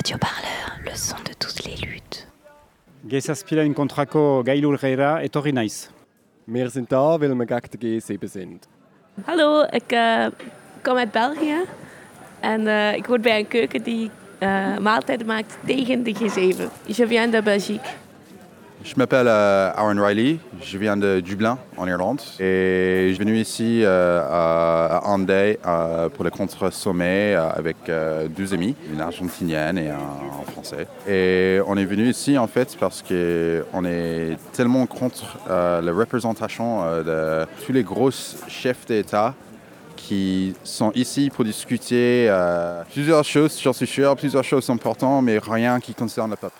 radioparleur, 0.00 0.80
le 0.84 0.96
son 0.96 1.16
de 1.28 1.34
toutes 1.34 1.64
les 1.66 1.76
luttes. 1.86 2.26
Gezazpilain 3.04 3.74
kontrako 3.74 4.42
gailurrera 4.46 5.22
etorri 5.22 5.52
naiz. 5.52 5.90
Wir 6.46 6.70
sind 6.70 6.90
da, 6.90 7.20
weil 7.20 7.34
wir 7.34 7.46
gegen 7.46 7.70
de 7.70 7.78
G7 7.78 8.26
sind. 8.26 8.68
Hallo, 9.26 9.66
ik 9.70 9.92
uh, 9.92 10.26
kom 10.82 10.96
uit 10.96 11.12
België. 11.12 11.64
En 12.40 12.60
uh, 12.60 12.94
ik 12.94 13.06
word 13.06 13.22
bij 13.22 13.38
een 13.38 13.48
keuken 13.48 13.82
die 13.82 14.10
uh, 14.38 14.78
maaltijden 14.78 15.26
maakt 15.26 15.58
tegen 15.66 16.02
de 16.02 16.14
G7. 16.14 16.86
Je 16.86 17.06
viens 17.06 17.30
de 17.32 17.42
Belgique. 17.42 17.90
Je 18.82 18.94
m'appelle 18.96 19.28
euh, 19.28 19.70
Aaron 19.76 20.02
Riley, 20.02 20.38
je 20.62 20.78
viens 20.78 20.96
de 20.96 21.20
Dublin 21.20 21.58
en 21.76 21.86
Irlande 21.86 22.20
et 22.40 23.08
je 23.10 23.14
suis 23.14 23.22
venu 23.22 23.36
ici 23.36 23.82
euh, 23.84 24.22
à 24.26 25.02
Handay 25.04 25.58
euh, 25.66 26.08
pour 26.08 26.24
le 26.24 26.30
contre-sommet 26.30 27.34
avec 27.34 27.76
deux 28.30 28.54
amis, 28.54 28.74
une 28.90 29.02
argentinienne 29.02 29.76
et 29.76 29.90
un, 29.90 29.98
français. 30.52 30.86
Et 31.06 31.60
on 31.66 31.76
est 31.76 31.84
venu 31.84 32.08
ici 32.08 32.38
en 32.38 32.46
fait 32.46 32.74
parce 32.80 33.02
qu'on 33.02 33.84
est 33.84 34.38
tellement 34.54 34.86
contre 34.86 35.38
la 35.48 35.92
représentation 35.92 37.02
de 37.02 37.46
tous 37.66 37.72
les 37.72 37.82
gros 37.82 38.10
chefs 38.48 38.86
d'État 38.86 39.34
qui 39.94 40.54
sont 40.64 40.90
ici 40.94 41.30
pour 41.30 41.44
discuter 41.44 42.34
plusieurs 42.92 43.24
choses, 43.24 43.60
j'en 43.62 43.74
suis 43.74 43.86
sûr, 43.86 44.16
plusieurs 44.16 44.44
choses 44.44 44.70
importantes, 44.70 45.22
mais 45.22 45.38
rien 45.38 45.80
qui 45.80 45.92
concerne 45.92 46.30
le 46.30 46.36
peuple. 46.36 46.56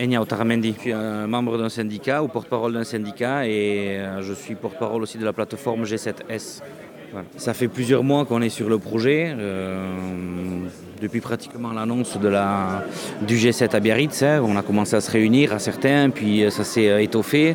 Enya 0.00 0.22
Otaramendi, 0.22 0.72
je 0.74 0.80
suis 0.80 0.92
un 0.92 1.26
membre 1.26 1.58
d'un 1.58 1.68
syndicat 1.68 2.22
ou 2.22 2.28
porte-parole 2.28 2.72
d'un 2.72 2.84
syndicat 2.84 3.46
et 3.46 3.98
euh, 3.98 4.22
je 4.22 4.32
suis 4.32 4.54
porte-parole 4.54 5.02
aussi 5.02 5.18
de 5.18 5.26
la 5.26 5.34
plateforme 5.34 5.84
G7S. 5.84 6.62
Ça 7.36 7.52
fait 7.52 7.68
plusieurs 7.68 8.02
mois 8.02 8.24
qu'on 8.24 8.40
est 8.40 8.48
sur 8.48 8.70
le 8.70 8.78
projet, 8.78 9.34
euh, 9.36 9.94
depuis 11.02 11.20
pratiquement 11.20 11.72
l'annonce 11.74 12.16
du 12.16 13.36
G7 13.36 13.76
à 13.76 13.80
Biarritz. 13.80 14.22
Hein. 14.22 14.40
on 14.42 14.56
a 14.56 14.62
commencé 14.62 14.96
à 14.96 15.02
se 15.02 15.10
réunir 15.10 15.52
à 15.52 15.58
certains, 15.58 16.08
puis 16.08 16.44
euh, 16.44 16.50
ça 16.50 16.64
s'est 16.64 17.04
étoffé. 17.04 17.54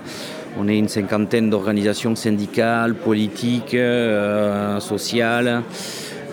On 0.59 0.67
est 0.67 0.77
une 0.77 0.87
cinquantaine 0.87 1.49
d'organisations 1.49 2.15
syndicales, 2.15 2.93
politiques, 2.93 3.75
sociales. 4.79 5.63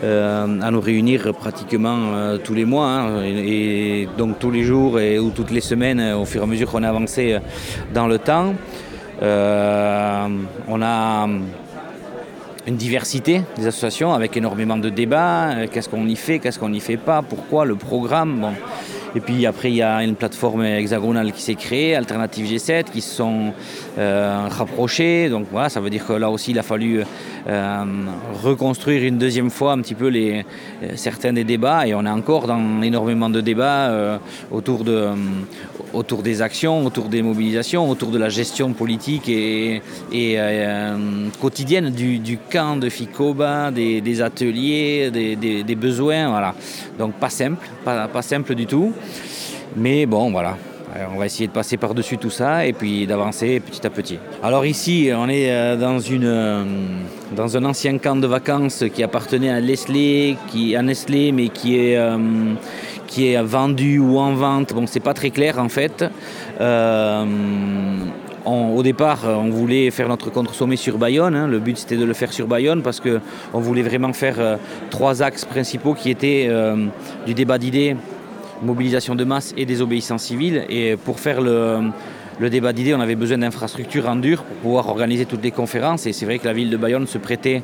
Euh, 0.03 0.61
à 0.61 0.70
nous 0.72 0.81
réunir 0.81 1.33
pratiquement 1.33 1.97
euh, 2.14 2.36
tous 2.36 2.55
les 2.55 2.64
mois, 2.64 2.89
hein, 2.89 3.22
et, 3.25 4.08
donc 4.19 4.41
tous 4.41 4.50
les 4.50 4.64
jours 4.64 4.98
et, 4.98 5.20
ou 5.20 5.31
toutes 5.31 5.53
les 5.53 5.61
semaines 5.61 6.14
au 6.14 6.25
fur 6.25 6.41
et 6.41 6.45
à 6.45 6.47
mesure 6.48 6.69
qu'on 6.69 6.83
a 6.83 6.89
avancé 6.89 7.39
dans 7.95 8.08
le 8.08 8.19
temps. 8.19 8.53
Euh, 9.23 10.28
on 10.67 10.83
a 10.83 11.28
une 12.67 12.77
diversité 12.77 13.42
des 13.56 13.69
associations 13.69 14.12
avec 14.12 14.36
énormément 14.36 14.77
de 14.77 14.89
débats, 14.89 15.67
qu'est-ce 15.70 15.89
qu'on 15.89 16.08
y 16.08 16.17
fait, 16.17 16.41
qu'est-ce 16.41 16.58
qu'on 16.58 16.70
n'y 16.70 16.80
fait 16.80 16.97
pas, 16.97 17.23
pourquoi, 17.23 17.64
le 17.64 17.77
programme. 17.77 18.55
Et 19.14 19.20
puis 19.20 19.44
après, 19.44 19.70
il 19.70 19.77
y 19.77 19.82
a 19.82 20.02
une 20.02 20.14
plateforme 20.14 20.64
hexagonale 20.64 21.32
qui 21.32 21.42
s'est 21.42 21.55
créée, 21.55 21.94
Alternative 21.94 22.46
G7, 22.46 22.84
qui 22.84 23.02
se 23.02 23.14
sont 23.14 23.52
euh, 23.98 24.48
rapprochés. 24.48 25.28
Donc 25.28 25.48
voilà, 25.52 25.68
ça 25.68 25.80
veut 25.80 25.91
dire 25.91 26.06
que 26.06 26.14
là 26.14 26.30
aussi, 26.30 26.52
il 26.52 26.58
a 26.58 26.62
fallu 26.62 27.02
euh, 27.46 27.84
reconstruire 28.42 29.05
une 29.05 29.18
deuxième 29.18 29.50
fois 29.50 29.72
un 29.72 29.83
petit 29.83 29.94
peu 29.94 30.08
les, 30.08 30.46
euh, 30.83 30.92
certains 30.96 31.34
des 31.34 31.44
débats. 31.44 31.86
Et 31.86 31.94
on 31.94 32.06
est 32.06 32.10
encore 32.10 32.46
dans 32.46 32.80
énormément 32.80 33.28
de 33.28 33.42
débats 33.42 34.18
autour, 34.50 34.83
de, 34.84 35.10
autour 35.92 36.22
des 36.22 36.40
actions, 36.40 36.86
autour 36.86 37.10
des 37.10 37.20
mobilisations, 37.20 37.90
autour 37.90 38.10
de 38.10 38.18
la 38.18 38.30
gestion 38.30 38.72
politique 38.72 39.28
et, 39.28 39.83
quotidienne 41.38 41.90
du, 41.90 42.38
camp 42.50 42.77
de 42.77 42.88
FICOBA, 42.88 43.72
des, 43.72 44.22
ateliers, 44.22 45.10
des, 45.10 45.74
besoins. 45.74 46.30
Voilà. 46.30 46.55
Donc 46.98 47.12
pas 47.14 47.30
simple, 47.30 47.68
pas 47.84 48.22
simple 48.22 48.55
du 48.55 48.66
tout. 48.66 48.94
Mais 49.77 50.07
bon, 50.07 50.30
voilà. 50.30 50.57
Euh, 50.95 51.07
on 51.14 51.18
va 51.18 51.27
essayer 51.27 51.46
de 51.46 51.52
passer 51.52 51.79
par-dessus 51.79 52.18
tout 52.18 52.30
ça 52.30 52.67
et 52.67 52.74
puis 52.74 53.07
d'avancer 53.07 53.61
petit 53.61 53.86
à 53.86 53.90
petit. 53.90 54.18
Alors 54.42 54.67
ici, 54.67 55.11
on 55.14 55.29
est 55.29 55.51
euh, 55.51 55.77
dans, 55.77 55.98
une, 55.98 56.27
euh, 56.27 56.64
dans 57.35 57.57
un 57.57 57.64
ancien 57.64 57.96
camp 57.96 58.17
de 58.17 58.27
vacances 58.27 58.85
qui 58.92 59.02
appartenait 59.02 59.48
à 59.51 59.61
Nestlé, 59.61 60.36
qui, 60.48 60.77
à 60.77 60.83
mais 60.83 61.48
qui 61.48 61.79
est, 61.79 61.98
qui 63.07 63.29
est 63.29 63.42
vendu 63.42 63.98
ou 63.98 64.18
en 64.18 64.35
vente. 64.35 64.74
Bon, 64.74 64.86
c'est 64.86 65.01
pas 65.01 65.14
très 65.14 65.30
clair 65.30 65.58
en 65.58 65.70
fait. 65.70 66.05
au 68.45 68.83
départ, 68.83 69.20
on 69.24 69.48
voulait 69.48 69.90
faire 69.90 70.08
notre 70.08 70.30
contre-sommet 70.30 70.77
sur 70.77 70.98
Bayonne. 70.98 71.34
Hein. 71.34 71.46
Le 71.46 71.58
but, 71.58 71.79
c'était 71.79 71.96
de 71.96 72.05
le 72.05 72.13
faire 72.13 72.34
sur 72.34 72.46
Bayonne 72.46 72.83
parce 72.83 73.01
qu'on 73.01 73.61
voulait 73.61 73.83
vraiment 73.83 74.13
faire 74.13 74.58
trois 74.90 75.23
axes 75.23 75.46
principaux 75.46 75.95
qui 75.95 76.11
étaient 76.11 76.51
du 77.24 77.33
débat 77.33 77.57
d'idées, 77.57 77.96
mobilisation 78.62 79.14
de 79.14 79.24
masse 79.24 79.52
et 79.56 79.67
désobéissance 79.67 80.23
civile. 80.23 80.64
Et 80.68 80.96
pour 80.96 81.20
faire 81.20 81.40
le, 81.40 81.90
débat 82.50 82.73
d'idées, 82.73 82.95
on 82.95 83.00
avait 83.00 83.14
besoin 83.14 83.39
d'infrastructures 83.39 84.08
en 84.08 84.17
dur 84.17 84.42
pour 84.42 84.56
pouvoir 84.56 84.89
organiser 84.89 85.27
toutes 85.27 85.42
les 85.42 85.50
conférences. 85.50 86.06
Et 86.06 86.12
c'est 86.12 86.24
vrai 86.24 86.39
que 86.39 86.46
la 86.46 86.52
ville 86.52 86.70
de 86.70 86.77
Bayonne 86.77 87.06
se 87.06 87.18
prêtait 87.18 87.62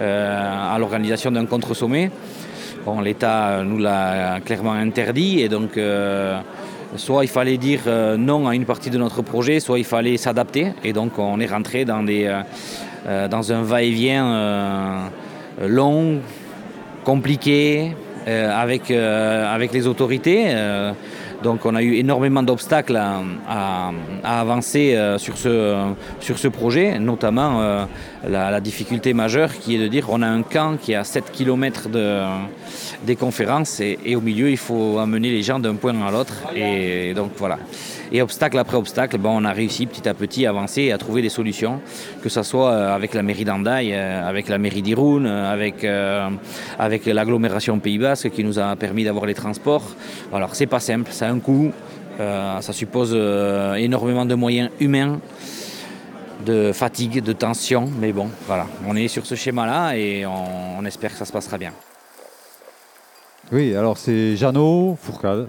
euh, 0.00 0.74
à 0.74 0.78
l'organisation 0.78 1.30
d'un 1.30 1.46
contre-sommet. 1.46 2.10
L'État 3.04 3.62
nous 3.64 3.78
l'a 3.78 4.40
clairement 4.44 4.72
interdit 4.72 5.40
et 5.40 5.48
donc 5.48 5.76
euh, 5.76 6.40
soit 6.96 7.24
il 7.24 7.28
fallait 7.28 7.58
dire 7.58 7.82
euh, 7.86 8.16
non 8.16 8.48
à 8.48 8.54
une 8.54 8.64
partie 8.64 8.90
de 8.90 8.98
notre 8.98 9.22
projet, 9.22 9.60
soit 9.60 9.78
il 9.78 9.84
fallait 9.84 10.16
s'adapter. 10.16 10.72
Et 10.82 10.92
donc 10.92 11.18
on 11.18 11.38
est 11.40 11.46
rentré 11.46 11.84
dans, 11.84 12.02
des, 12.02 12.34
dans 13.30 13.52
un 13.52 13.62
va-et-vient 13.62 15.10
long, 15.60 16.20
compliqué, 17.04 17.94
avec, 18.26 18.90
euh, 18.90 19.54
avec 19.54 19.72
les 19.72 19.86
autorités. 19.86 20.44
Euh, 20.48 20.92
donc 21.42 21.64
on 21.64 21.74
a 21.74 21.82
eu 21.82 21.94
énormément 21.94 22.42
d'obstacles 22.42 22.96
à, 23.48 23.92
avancer 24.22 24.94
sur, 25.16 25.38
ce, 25.38 25.74
sur 26.20 26.38
ce 26.38 26.48
projet, 26.48 26.98
notamment 26.98 27.86
la, 28.28 28.60
difficulté 28.60 29.14
majeure 29.14 29.50
qui 29.54 29.76
est 29.76 29.78
de 29.78 29.88
dire 29.88 30.08
on 30.10 30.20
a 30.20 30.26
un 30.26 30.42
camp 30.42 30.76
qui 30.78 30.92
est 30.92 30.96
à 30.96 31.04
7 31.04 31.32
km 31.32 31.88
de, 31.88 32.24
des 33.06 33.16
conférences 33.16 33.80
et, 33.80 33.98
et, 34.04 34.16
au 34.16 34.20
milieu 34.20 34.50
il 34.50 34.58
faut 34.58 34.98
amener 34.98 35.30
les 35.30 35.42
gens 35.42 35.58
d'un 35.58 35.76
point 35.76 35.94
à 36.06 36.10
l'autre. 36.10 36.34
Et 36.54 37.14
donc 37.14 37.30
voilà. 37.38 37.56
Et 38.12 38.22
obstacle 38.22 38.58
après 38.58 38.76
obstacle, 38.76 39.18
bon, 39.18 39.40
on 39.40 39.44
a 39.44 39.52
réussi 39.52 39.86
petit 39.86 40.08
à 40.08 40.14
petit 40.14 40.44
à 40.44 40.50
avancer 40.50 40.82
et 40.82 40.92
à 40.92 40.98
trouver 40.98 41.22
des 41.22 41.28
solutions, 41.28 41.80
que 42.22 42.28
ce 42.28 42.42
soit 42.42 42.70
euh, 42.70 42.94
avec 42.94 43.14
la 43.14 43.22
mairie 43.22 43.44
d'Andaï, 43.44 43.92
euh, 43.92 44.28
avec 44.28 44.48
la 44.48 44.58
mairie 44.58 44.82
d'Irun, 44.82 45.24
euh, 45.24 45.52
avec, 45.52 45.86
avec 46.78 47.06
l'agglomération 47.06 47.78
Pays 47.78 47.98
Basque 47.98 48.30
qui 48.30 48.42
nous 48.42 48.58
a 48.58 48.74
permis 48.74 49.04
d'avoir 49.04 49.26
les 49.26 49.34
transports. 49.34 49.94
Alors 50.32 50.56
c'est 50.56 50.66
pas 50.66 50.80
simple, 50.80 51.12
ça 51.12 51.28
a 51.28 51.30
un 51.30 51.38
coût, 51.38 51.72
ça 52.18 52.72
suppose 52.72 53.16
énormément 53.76 54.26
de 54.26 54.34
moyens 54.34 54.70
humains 54.80 55.20
de 56.44 56.72
fatigue, 56.72 57.22
de 57.22 57.32
tension, 57.32 57.88
mais 58.00 58.12
bon, 58.12 58.28
voilà, 58.46 58.66
on 58.86 58.96
est 58.96 59.08
sur 59.08 59.26
ce 59.26 59.34
schéma-là 59.34 59.96
et 59.96 60.24
on, 60.26 60.84
espère 60.84 61.12
que 61.12 61.18
ça 61.18 61.24
se 61.24 61.32
passera 61.32 61.58
bien. 61.58 61.72
Oui, 63.52 63.74
alors 63.74 63.98
c'est 63.98 64.36
Jeannot 64.36 64.96
Fourcade. 65.00 65.48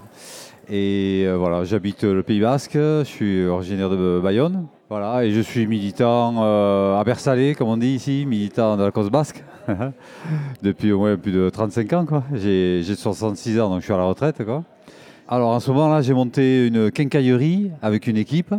Et 0.68 1.24
euh, 1.26 1.36
voilà, 1.36 1.64
j'habite 1.64 2.04
le 2.04 2.22
Pays 2.22 2.40
Basque, 2.40 2.74
je 2.74 3.02
suis 3.04 3.44
originaire 3.46 3.90
de 3.90 4.20
Bayonne. 4.22 4.66
Voilà, 4.88 5.24
et 5.24 5.32
je 5.32 5.40
suis 5.40 5.66
militant 5.66 6.34
euh, 6.38 7.00
à 7.00 7.02
Bersalé, 7.02 7.54
comme 7.54 7.68
on 7.68 7.76
dit 7.76 7.94
ici, 7.94 8.24
militant 8.28 8.76
de 8.76 8.84
la 8.84 8.92
cause 8.92 9.10
basque, 9.10 9.42
depuis 10.62 10.92
au 10.92 10.98
moins 10.98 11.16
plus 11.16 11.32
de 11.32 11.50
35 11.50 11.92
ans. 11.94 12.22
J'ai 12.32 12.82
66 12.84 13.58
ans, 13.58 13.70
donc 13.70 13.80
je 13.80 13.84
suis 13.84 13.92
à 13.92 13.96
la 13.96 14.04
retraite. 14.04 14.40
Alors 15.28 15.48
en 15.50 15.58
ce 15.58 15.70
moment-là, 15.72 16.00
j'ai 16.00 16.14
monté 16.14 16.68
une 16.68 16.92
quincaillerie 16.92 17.72
avec 17.82 18.06
une 18.06 18.16
équipe. 18.16 18.54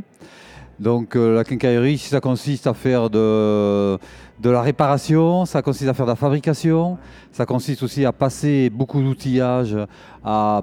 Donc 0.79 1.15
euh, 1.15 1.35
la 1.35 1.45
quincaillerie, 1.45 1.97
ça 1.99 2.19
consiste 2.19 2.67
à 2.67 2.73
faire 2.73 3.09
de, 3.09 3.97
de 4.41 4.49
la 4.49 4.61
réparation, 4.61 5.45
ça 5.45 5.61
consiste 5.61 5.89
à 5.89 5.93
faire 5.93 6.05
de 6.05 6.11
la 6.11 6.17
fabrication, 6.17 6.97
ça 7.31 7.45
consiste 7.45 7.81
aussi 7.81 8.03
à 8.03 8.11
passer 8.11 8.69
beaucoup 8.69 9.01
d'outillage 9.01 9.77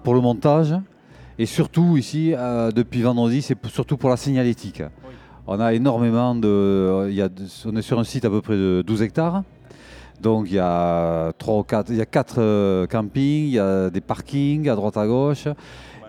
pour 0.04 0.14
le 0.14 0.20
montage. 0.20 0.74
Et 1.40 1.46
surtout 1.46 1.96
ici, 1.96 2.34
euh, 2.36 2.70
depuis 2.70 3.00
vendredi, 3.00 3.40
c'est 3.40 3.56
surtout 3.68 3.96
pour 3.96 4.10
la 4.10 4.18
signalétique. 4.18 4.82
On 5.46 5.58
a 5.58 5.72
énormément 5.72 6.34
de, 6.34 7.06
il 7.08 7.14
y 7.14 7.22
a, 7.22 7.30
On 7.64 7.74
est 7.76 7.80
sur 7.80 7.98
un 7.98 8.04
site 8.04 8.26
à 8.26 8.28
peu 8.28 8.42
près 8.42 8.56
de 8.56 8.84
12 8.86 9.00
hectares. 9.00 9.42
Donc 10.20 10.48
il 10.50 10.56
y 10.56 10.58
a 10.58 11.32
3 11.38 11.64
4, 11.64 11.92
il 11.92 11.96
y 11.96 12.02
a 12.02 12.04
4 12.04 12.34
euh, 12.36 12.86
campings, 12.86 13.46
il 13.46 13.52
y 13.52 13.58
a 13.58 13.88
des 13.88 14.02
parkings 14.02 14.68
à 14.68 14.74
droite 14.74 14.98
à 14.98 15.06
gauche. 15.06 15.48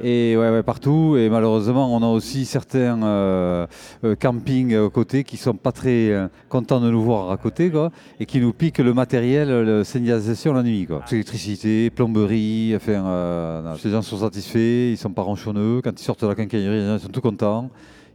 Et 0.03 0.35
ouais, 0.37 0.63
partout. 0.63 1.15
Et 1.17 1.29
malheureusement, 1.29 1.93
on 1.95 2.01
a 2.01 2.07
aussi 2.07 2.45
certains 2.45 3.01
euh, 3.03 3.67
euh, 4.03 4.15
campings 4.15 4.75
à 4.75 4.89
côté 4.89 5.23
qui 5.23 5.37
sont 5.37 5.53
pas 5.53 5.71
très 5.71 6.09
euh, 6.09 6.27
contents 6.49 6.81
de 6.81 6.89
nous 6.89 7.01
voir 7.01 7.31
à 7.31 7.37
côté, 7.37 7.69
quoi, 7.69 7.91
et 8.19 8.25
qui 8.25 8.39
nous 8.39 8.53
piquent 8.53 8.79
le 8.79 8.93
matériel, 8.93 9.49
la 9.49 9.83
signalisation 9.83 10.53
la 10.53 10.63
nuit, 10.63 10.87
quoi. 10.87 11.03
Électricité, 11.11 11.89
plomberie, 11.89 12.73
enfin, 12.75 13.75
ces 13.79 13.89
gens 13.89 14.01
sont 14.01 14.17
satisfaits, 14.17 14.91
ils 14.91 14.97
sont 14.97 15.11
pas 15.11 15.21
ronchonneux. 15.21 15.81
Quand 15.83 15.99
ils 15.99 16.03
sortent 16.03 16.23
de 16.23 16.29
la 16.29 16.35
quincaillerie, 16.35 16.95
ils 16.95 16.99
sont 16.99 17.09
tout 17.09 17.21
contents. 17.21 17.69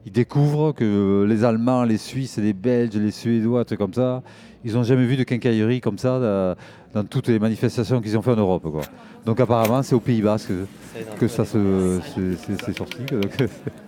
Ils 0.07 0.13
découvrent 0.13 0.73
que 0.73 1.27
les 1.29 1.45
Allemands, 1.45 1.83
les 1.83 1.99
Suisses, 1.99 2.39
les 2.39 2.53
Belges, 2.53 2.95
les 2.95 3.11
Suédois, 3.11 3.65
trucs 3.65 3.81
comme 3.81 3.93
ça, 3.93 4.23
ils 4.65 4.75
n'ont 4.75 4.85
jamais 4.85 5.05
vu 5.05 5.17
de 5.17 5.25
quincaillerie 5.25 5.81
comme 5.81 5.99
ça 5.99 6.15
euh, 6.15 6.55
dans 6.95 7.03
toutes 7.03 7.27
les 7.27 7.41
manifestations 7.41 8.01
qu'ils 8.01 8.17
ont 8.17 8.23
fait 8.23 8.31
en 8.31 8.37
Europe. 8.37 8.65
Donc 9.25 9.41
apparemment, 9.41 9.83
c'est 9.83 9.97
au 9.97 10.01
Pays 10.01 10.23
Basque 10.23 10.53
que, 11.19 11.27
ça 11.27 11.45
se, 11.45 12.01
c'est, 12.65 12.77
sorti. 12.77 12.99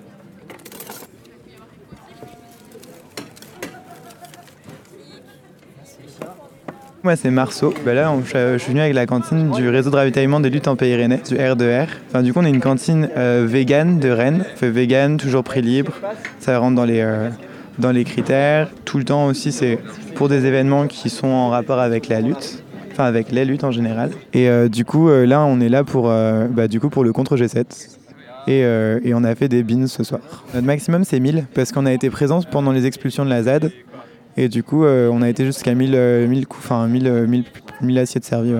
Moi, 7.09 7.17
c'est 7.17 7.31
Marceau. 7.31 7.73
Ben 7.87 7.95
là, 7.95 8.13
je, 8.23 8.59
suis 8.59 8.73
venu 8.73 8.83
avec 8.83 8.93
la 8.93 9.07
cantine 9.07 9.51
du 9.53 9.71
réseau 9.71 9.89
de 9.89 9.97
ravitaillement 9.97 10.41
des 10.41 10.51
luttes 10.51 10.69
en 10.69 10.77
Pays 10.77 10.95
Rennais, 10.95 11.23
du 11.27 11.37
R2R. 11.37 11.87
Enfin, 12.07 12.23
du 12.23 12.35
coup, 12.35 12.41
on 12.41 12.45
est 12.45 12.51
une 12.51 12.61
cantine 12.61 13.09
euh, 13.17 13.47
vegan 13.49 13.99
de 13.99 14.11
Rennes. 14.11 14.45
Fait 14.57 14.69
vegan, 14.69 15.17
toujours 15.17 15.43
prix 15.43 15.63
libre. 15.63 15.95
Ça 16.39 16.59
rentre 16.59 16.77
dans 16.77 16.85
les, 16.85 17.01
euh, 17.01 17.31
dans 17.79 17.93
les 17.93 18.05
critères. 18.05 18.69
Tout 18.85 18.99
le 18.99 19.05
temps 19.05 19.25
aussi, 19.25 19.53
c'est 19.53 19.79
pour 20.17 20.29
des 20.29 20.45
événements 20.45 20.87
qui 20.87 21.09
sont 21.09 21.29
en 21.29 21.49
rapport 21.49 21.79
avec 21.79 22.09
la 22.09 22.21
lutte. 22.21 22.63
Enfin, 22.93 23.05
avec 23.05 23.33
les 23.33 23.47
luttes 23.47 23.65
en 23.65 23.71
général. 23.71 24.11
Et 24.35 24.51
euh, 24.51 24.69
du 24.69 24.85
coup, 24.85 25.09
là, 25.09 25.47
on 25.47 25.61
est 25.61 25.71
là 25.71 25.85
pour, 25.85 26.09
bah, 26.11 26.69
du 26.69 26.79
coup, 26.79 26.91
pour 26.91 27.05
le 27.05 27.15
contre 27.15 27.39
G7. 27.39 27.65
Et, 28.49 28.61
et, 28.61 29.15
on 29.15 29.25
a 29.25 29.35
fait 29.35 29.49
des 29.49 29.63
bins 29.63 29.87
ce 29.87 30.05
soir. 30.05 30.21
Notre 30.53 30.67
maximum, 30.67 31.05
c'est 31.05 31.21
1000 31.21 31.47
parce 31.55 31.73
qu'on 31.73 31.87
a 31.87 31.93
été 31.95 32.11
présents 32.11 32.43
pendant 32.43 32.73
les 32.73 32.85
expulsions 32.85 33.25
de 33.25 33.31
la 33.31 33.45
ZAD. 33.45 33.73
Et 34.39 34.49
du 34.49 34.63
coup, 34.63 34.85
euh, 34.85 35.11
on 35.13 35.21
a 35.21 35.29
été 35.29 35.45
jusqu'à 35.45 35.75
1000, 35.75 35.91
1000, 35.91 35.97
euh, 35.97 36.45
enfin, 36.51 36.87
1000, 36.87 37.45
1000, 37.83 37.99
assiettes 37.99 38.25
servies. 38.25 38.55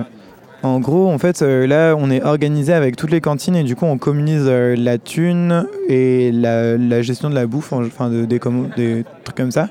En 0.61 0.81
gros, 0.81 1.09
en 1.09 1.17
fait, 1.17 1.41
euh, 1.41 1.65
là, 1.65 1.95
on 1.97 2.11
est 2.11 2.21
organisé 2.21 2.73
avec 2.73 2.97
toutes 2.97 3.11
les 3.11 3.21
cantines 3.21 3.55
et 3.55 3.63
du 3.63 3.77
coup, 3.77 3.85
on 3.85 3.97
communise 3.97 4.45
la 4.45 4.97
thune 4.97 5.65
et 5.87 6.33
la, 6.33 7.01
gestion 7.01 7.29
de 7.29 7.35
la 7.35 7.47
bouffe, 7.47 7.71
enfin, 7.71 8.09
de, 8.09 8.25
des, 8.25 8.41
des, 8.75 9.05
trucs 9.23 9.37
comme 9.37 9.51
ça. 9.51 9.69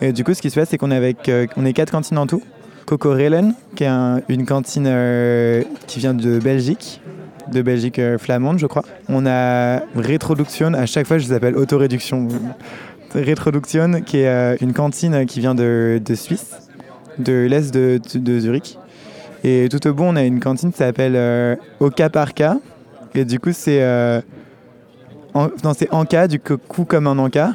Et 0.00 0.14
du 0.14 0.24
coup, 0.24 0.32
ce 0.32 0.40
qui 0.40 0.48
se 0.48 0.58
passe, 0.58 0.70
c'est 0.70 0.78
qu'on 0.78 0.90
est 0.90 0.96
avec, 0.96 1.30
on 1.58 1.66
est 1.66 1.74
quatre 1.74 1.90
cantines 1.90 2.16
en 2.16 2.26
tout. 2.26 2.42
Coco 2.86 3.10
Relen, 3.10 3.52
qui 3.76 3.84
est 3.84 3.90
une 4.30 4.46
cantine 4.46 4.90
qui 5.86 5.98
vient 5.98 6.14
de 6.14 6.38
Belgique, 6.38 7.02
de 7.52 7.60
Belgique 7.60 8.00
flamande, 8.16 8.58
je 8.58 8.66
crois. 8.66 8.84
On 9.10 9.26
a 9.26 9.80
Rétroduction, 9.94 10.72
à 10.72 10.86
chaque 10.86 11.06
fois, 11.06 11.18
je 11.18 11.28
les 11.28 11.34
appelle 11.34 11.54
autoréduction. 11.54 12.28
Retroduction, 13.14 14.02
qui 14.02 14.18
est 14.18 14.28
euh, 14.28 14.56
une 14.60 14.72
cantine 14.72 15.26
qui 15.26 15.40
vient 15.40 15.54
de, 15.54 16.00
Suisse, 16.14 16.50
de 17.18 17.46
l'est 17.48 17.72
de, 17.72 18.38
Zurich. 18.38 18.78
Et 19.42 19.68
tout 19.70 19.84
au 19.86 19.94
bout, 19.94 20.04
on 20.04 20.16
a 20.16 20.22
une 20.22 20.40
cantine 20.40 20.70
qui 20.70 20.78
s'appelle 20.78 21.14
euh, 21.16 21.56
Oka 21.80 22.10
Parka. 22.10 22.56
Et 23.14 23.24
du 23.24 23.40
coup, 23.40 23.52
c'est 23.52 23.82
euh, 23.82 24.20
non, 25.34 25.72
c'est 25.76 25.92
Anka, 25.92 26.28
du 26.28 26.38
coup 26.38 26.84
comme 26.84 27.06
un 27.06 27.18
Anka, 27.18 27.52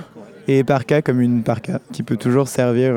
et 0.48 0.64
Parka 0.64 1.02
comme 1.02 1.22
une 1.22 1.44
Parka, 1.44 1.80
qui 1.92 2.04
peut 2.04 2.18
toujours 2.18 2.48
servir 2.48 2.96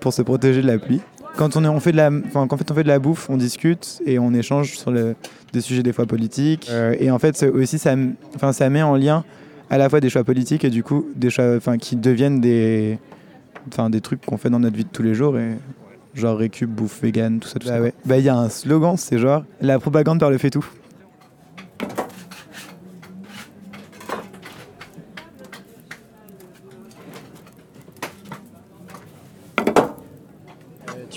pour 0.00 0.12
se 0.12 0.22
protéger 0.22 0.62
de 0.62 0.66
la 0.66 0.78
pluie. 0.78 1.00
Quand 1.36 1.56
on, 1.56 1.80
fait 1.80 1.92
de 1.92 1.96
la, 1.96 2.10
en 2.34 2.56
fait, 2.56 2.70
on 2.70 2.74
fait 2.74 2.82
de 2.82 2.88
la 2.88 2.98
bouffe, 2.98 3.30
on 3.30 3.36
discute 3.36 4.00
et 4.04 4.18
on 4.18 4.34
échange 4.34 4.76
sur 4.76 4.92
des 4.92 5.60
sujets 5.60 5.84
des 5.84 5.92
fois 5.92 6.06
politiques. 6.06 6.70
et 6.98 7.10
en 7.10 7.20
fait, 7.20 7.44
aussi, 7.44 7.78
ça, 7.78 7.94
enfin, 8.34 8.52
ça 8.52 8.68
met 8.68 8.82
en 8.82 8.96
lien 8.96 9.24
à 9.70 9.78
la 9.78 9.88
fois 9.88 10.00
des 10.00 10.10
choix 10.10 10.24
politiques 10.24 10.64
et 10.64 10.70
du 10.70 10.82
coup 10.82 11.06
des 11.14 11.30
choix 11.30 11.56
enfin, 11.56 11.78
qui 11.78 11.96
deviennent 11.96 12.40
des, 12.40 12.98
enfin, 13.68 13.88
des 13.88 14.00
trucs 14.00 14.24
qu'on 14.26 14.36
fait 14.36 14.50
dans 14.50 14.60
notre 14.60 14.76
vie 14.76 14.84
de 14.84 14.90
tous 14.90 15.02
les 15.02 15.14
jours 15.14 15.38
et 15.38 15.56
genre 16.14 16.36
récup, 16.36 16.68
bouffe 16.68 17.02
vegan, 17.02 17.38
tout 17.38 17.48
ça. 17.48 17.58
Tout 17.58 17.68
bah 17.68 17.76
ça. 17.76 17.80
Ouais. 17.80 17.94
Bah 18.04 18.18
il 18.18 18.24
y 18.24 18.28
a 18.28 18.36
un 18.36 18.48
slogan, 18.48 18.96
c'est 18.96 19.18
genre 19.18 19.44
la 19.60 19.78
propagande 19.78 20.20
par 20.20 20.30
le 20.30 20.38
fait 20.38 20.50
tout. 20.50 20.66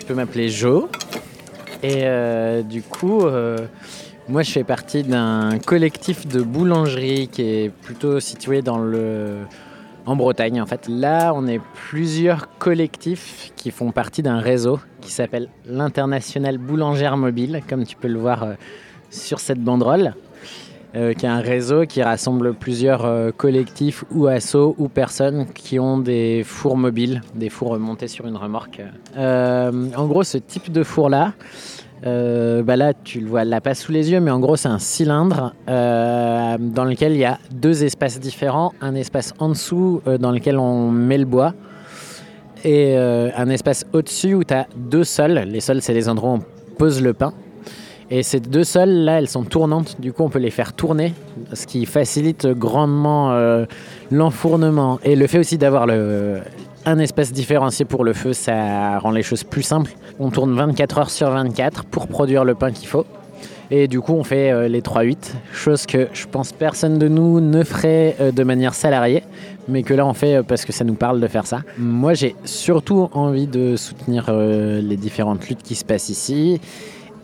tu 0.03 0.07
peux 0.07 0.15
m'appeler 0.15 0.49
Jo. 0.49 0.89
Et 1.81 2.01
euh, 2.03 2.61
du 2.61 2.81
coup, 2.81 3.21
euh, 3.21 3.57
moi, 4.29 4.41
je 4.41 4.51
fais 4.51 4.63
partie 4.63 5.03
d'un 5.03 5.59
collectif 5.59 6.27
de 6.27 6.41
boulangerie 6.41 7.27
qui 7.27 7.41
est 7.41 7.69
plutôt 7.69 8.21
situé 8.21 8.61
dans 8.61 8.77
le... 8.77 9.39
en 10.05 10.15
Bretagne. 10.15 10.61
En 10.61 10.65
fait, 10.65 10.87
là, 10.87 11.33
on 11.35 11.45
est 11.45 11.59
plusieurs 11.89 12.57
collectifs 12.57 13.51
qui 13.57 13.69
font 13.69 13.91
partie 13.91 14.21
d'un 14.21 14.39
réseau 14.39 14.79
qui 15.01 15.11
s'appelle 15.11 15.49
l'International 15.65 16.57
Boulangère 16.57 17.17
Mobile, 17.17 17.61
comme 17.67 17.85
tu 17.85 17.97
peux 17.97 18.07
le 18.07 18.19
voir 18.19 18.43
euh, 18.43 18.53
sur 19.09 19.39
cette 19.39 19.59
banderole. 19.59 20.15
Euh, 20.95 21.13
qui 21.15 21.25
est 21.25 21.29
un 21.29 21.39
réseau 21.39 21.87
qui 21.87 22.03
rassemble 22.03 22.53
plusieurs 22.53 23.03
euh, 23.03 23.31
collectifs 23.31 24.05
ou 24.11 24.27
assos 24.27 24.75
ou 24.77 24.89
personnes 24.89 25.47
qui 25.47 25.79
ont 25.79 25.97
des 25.97 26.43
fours 26.45 26.77
mobiles, 26.77 27.23
des 27.33 27.49
fours 27.49 27.79
montés 27.79 28.07
sur 28.07 28.27
une 28.27 28.37
remorque. 28.37 28.79
en 29.17 30.05
gros, 30.05 30.23
ce 30.23 30.37
type 30.37 30.71
de 30.71 30.83
four-là, 30.83 31.33
euh, 32.05 32.63
bah 32.63 32.75
là, 32.75 32.93
tu 32.93 33.21
le 33.21 33.27
vois, 33.27 33.45
là 33.45 33.61
pas 33.61 33.75
sous 33.75 33.91
les 33.91 34.11
yeux, 34.11 34.19
mais 34.19 34.31
en 34.31 34.39
gros, 34.39 34.55
c'est 34.57 34.67
un 34.67 34.79
cylindre 34.79 35.53
euh, 35.69 36.57
dans 36.59 36.83
lequel 36.83 37.13
il 37.13 37.19
y 37.19 37.25
a 37.25 37.39
deux 37.51 37.83
espaces 37.83 38.19
différents. 38.19 38.73
Un 38.81 38.95
espace 38.95 39.33
en 39.39 39.49
dessous 39.49 40.01
euh, 40.07 40.17
dans 40.17 40.31
lequel 40.31 40.57
on 40.57 40.91
met 40.91 41.17
le 41.17 41.25
bois 41.25 41.53
et 42.65 42.95
un 42.95 43.49
espace 43.49 43.85
au-dessus 43.91 44.35
où 44.35 44.45
tu 44.45 44.53
as 44.53 44.67
deux 44.77 45.03
sols. 45.03 45.43
Les 45.49 45.59
sols, 45.59 45.81
c'est 45.81 45.93
les 45.93 46.07
endroits 46.07 46.29
où 46.29 46.35
on 46.35 46.75
pose 46.77 47.01
le 47.01 47.11
pain. 47.11 47.33
Et 48.09 48.23
ces 48.23 48.39
deux 48.39 48.63
sols, 48.63 48.87
là, 48.87 49.19
elles 49.19 49.27
sont 49.27 49.43
tournantes. 49.43 49.99
Du 49.99 50.13
coup, 50.13 50.23
on 50.23 50.29
peut 50.29 50.39
les 50.39 50.49
faire 50.49 50.71
tourner, 50.71 51.13
ce 51.51 51.67
qui 51.67 51.85
facilite 51.85 52.47
grandement 52.47 53.37
l'enfournement. 54.11 54.97
Et 55.03 55.17
le 55.17 55.27
fait 55.27 55.39
aussi 55.39 55.57
d'avoir 55.57 55.87
le, 55.87 56.39
un 56.85 56.99
espace 56.99 57.31
différencié 57.31 57.85
pour 57.85 58.03
le 58.03 58.13
feu, 58.13 58.33
ça 58.33 58.99
rend 58.99 59.11
les 59.11 59.23
choses 59.23 59.43
plus 59.43 59.63
simples. 59.63 59.91
On 60.19 60.29
tourne 60.29 60.53
24 60.53 60.97
heures 60.97 61.09
sur 61.09 61.29
24 61.29 61.85
pour 61.85 62.07
produire 62.07 62.43
le 62.43 62.55
pain 62.55 62.71
qu'il 62.71 62.87
faut. 62.87 63.05
Et 63.71 63.87
du 63.87 64.01
coup, 64.01 64.13
on 64.13 64.23
fait 64.23 64.51
euh, 64.51 64.67
les 64.67 64.81
3-8, 64.81 65.33
chose 65.51 65.85
que 65.85 66.07
je 66.13 66.27
pense 66.27 66.51
personne 66.51 66.99
de 66.99 67.07
nous 67.07 67.39
ne 67.39 67.63
ferait 67.63 68.15
euh, 68.19 68.31
de 68.31 68.43
manière 68.43 68.73
salariée, 68.73 69.23
mais 69.67 69.83
que 69.83 69.93
là 69.93 70.05
on 70.05 70.13
fait 70.13 70.35
euh, 70.35 70.43
parce 70.43 70.65
que 70.65 70.71
ça 70.71 70.83
nous 70.83 70.93
parle 70.93 71.19
de 71.19 71.27
faire 71.27 71.47
ça. 71.47 71.61
Moi, 71.77 72.13
j'ai 72.13 72.35
surtout 72.45 73.09
envie 73.13 73.47
de 73.47 73.75
soutenir 73.75 74.31
les 74.31 74.97
différentes 74.97 75.47
luttes 75.47 75.63
qui 75.63 75.75
se 75.75 75.85
passent 75.85 76.09
ici 76.09 76.59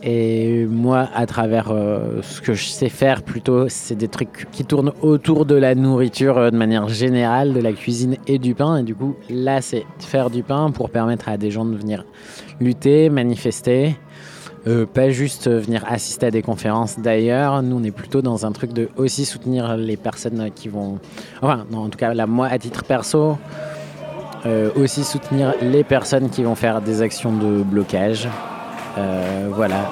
et 0.02 0.64
moi, 0.66 1.08
à 1.14 1.26
travers 1.26 1.70
euh, 1.70 2.22
ce 2.22 2.40
que 2.40 2.54
je 2.54 2.64
sais 2.64 2.88
faire 2.88 3.22
plutôt, 3.22 3.68
c'est 3.68 3.94
des 3.94 4.08
trucs 4.08 4.46
qui 4.50 4.64
tournent 4.64 4.92
autour 5.02 5.44
de 5.44 5.54
la 5.54 5.74
nourriture 5.74 6.38
euh, 6.38 6.50
de 6.50 6.56
manière 6.56 6.88
générale, 6.88 7.52
de 7.52 7.60
la 7.60 7.72
cuisine 7.72 8.16
et 8.26 8.38
du 8.38 8.54
pain. 8.54 8.78
Et 8.78 8.82
du 8.82 8.94
coup, 8.94 9.14
là, 9.28 9.60
c'est 9.60 9.84
faire 9.98 10.30
du 10.30 10.42
pain 10.42 10.70
pour 10.70 10.88
permettre 10.88 11.28
à 11.28 11.36
des 11.36 11.50
gens 11.50 11.66
de 11.66 11.76
venir 11.76 12.04
lutter, 12.60 13.10
manifester. 13.10 13.96
Euh, 14.66 14.86
pas 14.86 15.10
juste 15.10 15.50
venir 15.50 15.84
assister 15.86 16.26
à 16.26 16.30
des 16.30 16.42
conférences 16.42 16.98
d'ailleurs. 16.98 17.62
Nous, 17.62 17.76
on 17.76 17.84
est 17.84 17.90
plutôt 17.90 18.22
dans 18.22 18.46
un 18.46 18.52
truc 18.52 18.72
de 18.72 18.88
aussi 18.96 19.26
soutenir 19.26 19.76
les 19.76 19.98
personnes 19.98 20.50
qui 20.54 20.68
vont. 20.68 20.98
Enfin, 21.42 21.66
non, 21.70 21.84
en 21.84 21.88
tout 21.90 21.98
cas, 21.98 22.14
là, 22.14 22.26
moi, 22.26 22.46
à 22.46 22.58
titre 22.58 22.84
perso, 22.84 23.36
aussi 24.74 25.04
soutenir 25.04 25.52
les 25.60 25.84
personnes 25.84 26.30
qui 26.30 26.42
vont 26.42 26.54
faire 26.54 26.80
des 26.80 27.02
actions 27.02 27.32
de 27.32 27.62
blocage. 27.62 28.26
Euh, 28.98 29.48
voilà. 29.52 29.88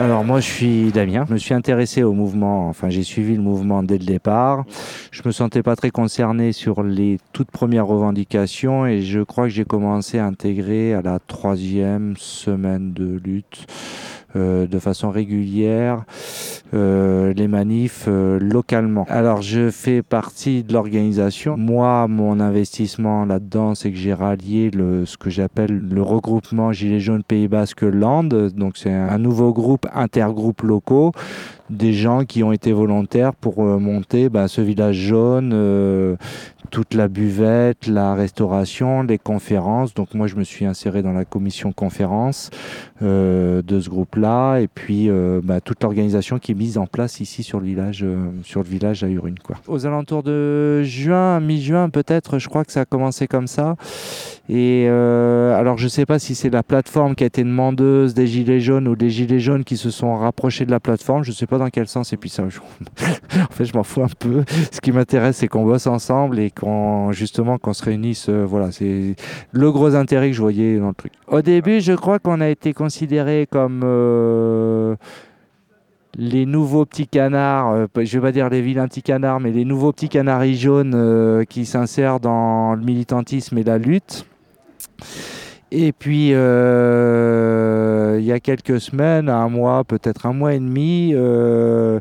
Alors 0.00 0.24
moi 0.24 0.40
je 0.40 0.46
suis 0.46 0.92
Damien, 0.92 1.26
je 1.28 1.34
me 1.34 1.38
suis 1.38 1.52
intéressé 1.52 2.02
au 2.02 2.14
mouvement, 2.14 2.68
enfin 2.68 2.88
j'ai 2.88 3.02
suivi 3.02 3.36
le 3.36 3.42
mouvement 3.42 3.82
dès 3.82 3.98
le 3.98 4.06
départ. 4.06 4.64
Je 5.10 5.20
me 5.26 5.30
sentais 5.30 5.62
pas 5.62 5.76
très 5.76 5.90
concerné 5.90 6.52
sur 6.52 6.82
les 6.82 7.18
toutes 7.34 7.50
premières 7.50 7.86
revendications 7.86 8.86
et 8.86 9.02
je 9.02 9.20
crois 9.20 9.44
que 9.44 9.50
j'ai 9.50 9.66
commencé 9.66 10.18
à 10.18 10.24
intégrer 10.24 10.94
à 10.94 11.02
la 11.02 11.18
troisième 11.18 12.14
semaine 12.16 12.94
de 12.94 13.20
lutte. 13.22 13.66
Euh, 14.36 14.68
de 14.68 14.78
façon 14.78 15.10
régulière 15.10 16.04
euh, 16.72 17.32
les 17.34 17.48
manifs 17.48 18.04
euh, 18.06 18.38
localement. 18.38 19.04
Alors 19.08 19.42
je 19.42 19.70
fais 19.70 20.02
partie 20.02 20.62
de 20.62 20.72
l'organisation. 20.72 21.56
Moi, 21.56 22.06
mon 22.06 22.38
investissement 22.38 23.24
là-dedans, 23.24 23.74
c'est 23.74 23.90
que 23.90 23.96
j'ai 23.96 24.14
rallié 24.14 24.70
ce 24.72 25.16
que 25.16 25.30
j'appelle 25.30 25.76
le 25.78 26.02
regroupement 26.02 26.70
Gilets 26.70 27.00
jaunes 27.00 27.24
Pays 27.24 27.48
Basque 27.48 27.82
Land. 27.82 28.28
Donc 28.54 28.76
c'est 28.76 28.92
un 28.92 29.18
nouveau 29.18 29.52
groupe 29.52 29.88
intergroupe 29.92 30.62
locaux 30.62 31.10
des 31.70 31.92
gens 31.92 32.24
qui 32.24 32.42
ont 32.42 32.52
été 32.52 32.72
volontaires 32.72 33.34
pour 33.34 33.62
monter 33.62 34.28
ben, 34.28 34.48
ce 34.48 34.60
village 34.60 34.96
jaune, 34.96 36.16
toute 36.70 36.94
la 36.94 37.08
buvette, 37.08 37.86
la 37.86 38.14
restauration, 38.14 39.02
les 39.02 39.18
conférences. 39.18 39.94
Donc 39.94 40.14
moi, 40.14 40.26
je 40.26 40.36
me 40.36 40.44
suis 40.44 40.66
inséré 40.66 41.02
dans 41.02 41.12
la 41.12 41.24
commission 41.24 41.72
conférence. 41.72 42.50
euh, 43.02 43.62
de 43.62 43.80
ce 43.80 43.88
groupe-là, 43.88 44.58
et 44.58 44.68
puis 44.68 45.08
euh, 45.08 45.40
bah, 45.42 45.60
toute 45.60 45.82
l'organisation 45.82 46.38
qui 46.38 46.52
est 46.52 46.54
mise 46.54 46.78
en 46.78 46.86
place 46.86 47.20
ici 47.20 47.42
sur 47.42 47.60
le 47.60 47.66
village, 47.66 48.02
euh, 48.02 48.30
sur 48.42 48.62
le 48.62 48.68
village 48.68 49.02
à 49.04 49.08
Urune. 49.08 49.36
Aux 49.68 49.86
alentours 49.86 50.22
de 50.22 50.82
juin, 50.82 51.40
mi-juin 51.40 51.88
peut-être, 51.88 52.38
je 52.38 52.48
crois 52.48 52.64
que 52.64 52.72
ça 52.72 52.80
a 52.80 52.84
commencé 52.84 53.26
comme 53.26 53.46
ça. 53.46 53.76
Et 54.48 54.86
euh, 54.88 55.58
alors 55.58 55.78
je 55.78 55.84
ne 55.84 55.88
sais 55.88 56.06
pas 56.06 56.18
si 56.18 56.34
c'est 56.34 56.50
la 56.50 56.62
plateforme 56.62 57.14
qui 57.14 57.22
a 57.24 57.26
été 57.28 57.44
demandeuse 57.44 58.14
des 58.14 58.26
Gilets 58.26 58.60
jaunes 58.60 58.88
ou 58.88 58.96
des 58.96 59.08
Gilets 59.08 59.40
jaunes 59.40 59.64
qui 59.64 59.76
se 59.76 59.90
sont 59.90 60.16
rapprochés 60.16 60.66
de 60.66 60.70
la 60.70 60.80
plateforme, 60.80 61.22
je 61.22 61.32
sais 61.32 61.46
pas 61.46 61.58
dans 61.60 61.70
quel 61.70 61.86
sens, 61.86 62.12
et 62.12 62.16
puis 62.16 62.28
ça, 62.28 62.42
je- 62.48 62.58
en 63.40 63.52
fait 63.52 63.64
je 63.64 63.74
m'en 63.74 63.84
fous 63.84 64.02
un 64.02 64.08
peu. 64.18 64.44
Ce 64.72 64.80
qui 64.80 64.90
m'intéresse 64.90 65.36
c'est 65.36 65.48
qu'on 65.48 65.64
bosse 65.64 65.86
ensemble 65.86 66.40
et 66.40 66.50
qu'on 66.50 67.12
justement 67.12 67.56
qu'on 67.58 67.72
se 67.72 67.84
réunisse, 67.84 68.28
euh, 68.28 68.44
voilà, 68.44 68.72
c'est 68.72 69.14
le 69.52 69.70
gros 69.72 69.94
intérêt 69.94 70.30
que 70.30 70.36
je 70.36 70.40
voyais 70.42 70.78
dans 70.78 70.88
le 70.88 70.94
truc. 70.94 71.12
Au 71.28 71.40
début 71.42 71.80
je 71.80 71.92
crois 71.92 72.18
qu'on 72.18 72.40
a 72.40 72.48
été 72.48 72.72
considéré 72.72 73.46
comme... 73.50 73.82
euh, 73.84 74.96
les 76.16 76.44
nouveaux 76.44 76.84
petits 76.86 77.06
canards, 77.06 77.70
euh, 77.72 77.86
je 77.96 78.18
vais 78.18 78.20
pas 78.20 78.32
dire 78.32 78.48
les 78.50 78.62
vilains 78.62 78.88
petits 78.88 79.02
canards, 79.02 79.38
mais 79.38 79.52
les 79.52 79.64
nouveaux 79.64 79.92
petits 79.92 80.08
canaris 80.08 80.56
jaunes 80.58 80.92
euh, 80.96 81.44
qui 81.44 81.64
s'insèrent 81.64 82.18
dans 82.18 82.74
le 82.74 82.82
militantisme 82.84 83.56
et 83.58 83.62
la 83.62 83.78
lutte. 83.78 84.26
Et 85.72 85.92
puis, 85.92 86.30
euh, 86.34 88.16
il 88.18 88.24
y 88.24 88.32
a 88.32 88.40
quelques 88.40 88.80
semaines, 88.80 89.28
un 89.28 89.48
mois, 89.48 89.84
peut-être 89.84 90.26
un 90.26 90.32
mois 90.32 90.54
et 90.54 90.58
demi, 90.58 91.12
euh, 91.14 92.00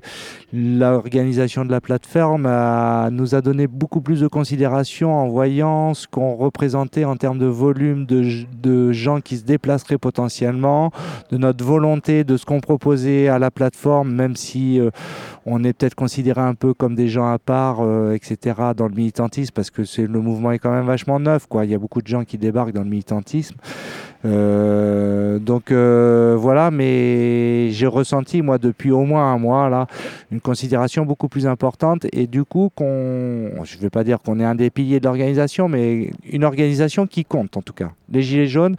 l'organisation 0.52 1.64
de 1.66 1.70
la 1.72 1.80
plateforme 1.80 2.48
a- 2.48 3.10
nous 3.12 3.36
a 3.36 3.42
donné 3.42 3.68
beaucoup 3.68 4.02
plus 4.02 4.22
de 4.22 4.28
considération 4.28 5.14
en 5.16 5.28
voyant 5.28 5.94
ce 5.94 6.08
qu'on 6.08 6.34
représentait 6.36 7.06
en 7.06 7.16
termes 7.16 7.38
de 7.38 7.46
volume 7.46 8.08
de, 8.08 8.24
de 8.60 8.92
gens 8.92 9.22
qui 9.22 9.38
se 9.38 9.44
déplaceraient 9.44 10.00
potentiellement, 10.00 10.92
de 11.32 11.38
notre 11.38 11.64
volonté, 11.64 12.24
de 12.24 12.38
ce 12.38 12.46
qu'on 12.46 12.62
proposait 12.62 13.28
à 13.28 13.38
la 13.38 13.52
plateforme, 13.52 14.12
même 14.12 14.36
si 14.36 14.80
euh, 14.80 14.90
on 15.46 15.64
est 15.64 15.74
peut-être 15.74 15.94
considéré 15.96 16.42
un 16.42 16.56
peu 16.56 16.74
comme 16.74 16.96
des 16.96 17.08
gens 17.08 17.32
à 17.32 17.38
part, 17.38 17.82
euh, 17.82 18.14
etc., 18.14 18.56
dans 18.76 18.88
le 18.88 18.96
militantisme, 18.96 19.52
parce 19.54 19.70
que 19.70 19.84
le 20.02 20.20
mouvement 20.20 20.52
est 20.52 20.60
quand 20.60 20.72
même 20.72 20.86
vachement 20.88 21.20
neuf. 21.20 21.46
Quoi. 21.48 21.66
Il 21.66 21.72
y 21.72 21.76
a 21.76 21.80
beaucoup 21.80 22.02
de 22.02 22.08
gens 22.08 22.24
qui 22.24 22.40
débarquent 22.40 22.74
dans 22.74 22.84
le 22.84 22.90
militantisme. 22.90 23.58
Euh, 24.26 25.40
donc 25.40 25.72
euh, 25.72 26.36
voilà, 26.38 26.72
mais 26.72 27.70
j'ai 27.72 27.88
ressenti, 27.88 28.42
moi, 28.42 28.58
depuis 28.58 28.92
au 28.92 29.04
moins 29.04 29.32
un 29.34 29.38
mois, 29.38 29.70
là, 29.70 29.88
une 30.32 30.42
considération 30.42 31.06
beaucoup 31.06 31.30
plus 31.30 31.48
importante. 31.48 32.06
Et 32.12 32.28
du 32.28 32.44
coup, 32.44 32.72
qu'on, 32.76 33.64
je 33.64 33.78
ne 33.78 33.82
vais 33.82 33.90
pas 33.90 34.04
dire 34.04 34.20
qu'on 34.20 34.40
est 34.40 34.46
un 34.46 34.56
des 34.56 34.70
piliers 34.70 35.00
de 35.00 35.06
l'organisation, 35.06 35.70
mais 35.70 36.12
une 36.30 36.44
organisation 36.44 37.08
qui 37.08 37.26
compte, 37.26 37.56
en 37.58 37.62
tout 37.62 37.74
cas. 37.74 37.92
Les 38.12 38.22
Gilets 38.22 38.48
jaunes, 38.48 38.76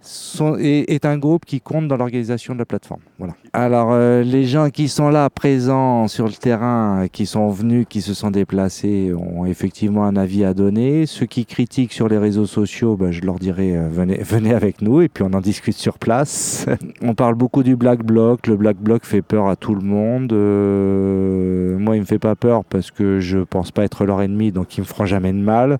sont- 0.00 0.56
est, 0.56 0.90
est 0.90 1.04
un 1.04 1.18
groupe 1.18 1.44
qui 1.44 1.60
compte 1.60 1.88
dans 1.88 1.96
l'organisation 1.96 2.54
de 2.54 2.58
la 2.58 2.64
plateforme. 2.64 3.00
Voilà. 3.18 3.34
Alors, 3.52 3.90
euh, 3.92 4.22
les 4.22 4.44
gens 4.44 4.70
qui 4.70 4.88
sont 4.88 5.08
là, 5.10 5.28
présents 5.30 6.08
sur 6.08 6.26
le 6.26 6.32
terrain, 6.32 7.06
qui 7.10 7.26
sont 7.26 7.48
venus, 7.48 7.86
qui 7.88 8.00
se 8.00 8.14
sont 8.14 8.30
déplacés, 8.30 9.12
ont 9.12 9.44
effectivement 9.46 10.04
un 10.04 10.16
avis 10.16 10.44
à 10.44 10.54
donner. 10.54 11.06
Ceux 11.06 11.26
qui 11.26 11.44
critiquent 11.46 11.92
sur 11.92 12.08
les 12.08 12.18
réseaux 12.18 12.46
sociaux, 12.46 12.96
ben, 12.96 13.10
je 13.10 13.22
leur 13.22 13.38
dirais, 13.38 13.76
euh, 13.76 13.88
venez, 13.90 14.18
venez 14.22 14.54
avec 14.54 14.82
nous 14.82 15.00
et 15.02 15.08
puis 15.08 15.24
on 15.24 15.32
en 15.34 15.40
discute 15.40 15.76
sur 15.76 15.98
place. 15.98 16.66
on 17.02 17.14
parle 17.14 17.34
beaucoup 17.34 17.62
du 17.62 17.76
Black 17.76 18.04
Bloc. 18.04 18.46
Le 18.46 18.56
Black 18.56 18.76
Bloc 18.78 19.04
fait 19.04 19.22
peur 19.22 19.48
à 19.48 19.56
tout 19.56 19.74
le 19.74 19.82
monde. 19.82 20.32
Euh, 20.32 21.76
moi, 21.78 21.96
il 21.96 22.00
me 22.00 22.06
fait 22.06 22.18
pas 22.18 22.36
peur 22.36 22.64
parce 22.64 22.90
que 22.90 23.20
je 23.20 23.38
pense 23.38 23.70
pas 23.70 23.84
être 23.84 24.04
leur 24.04 24.22
ennemi, 24.22 24.52
donc 24.52 24.76
ils 24.78 24.80
me 24.80 24.86
feront 24.86 25.06
jamais 25.06 25.32
de 25.32 25.38
mal. 25.38 25.78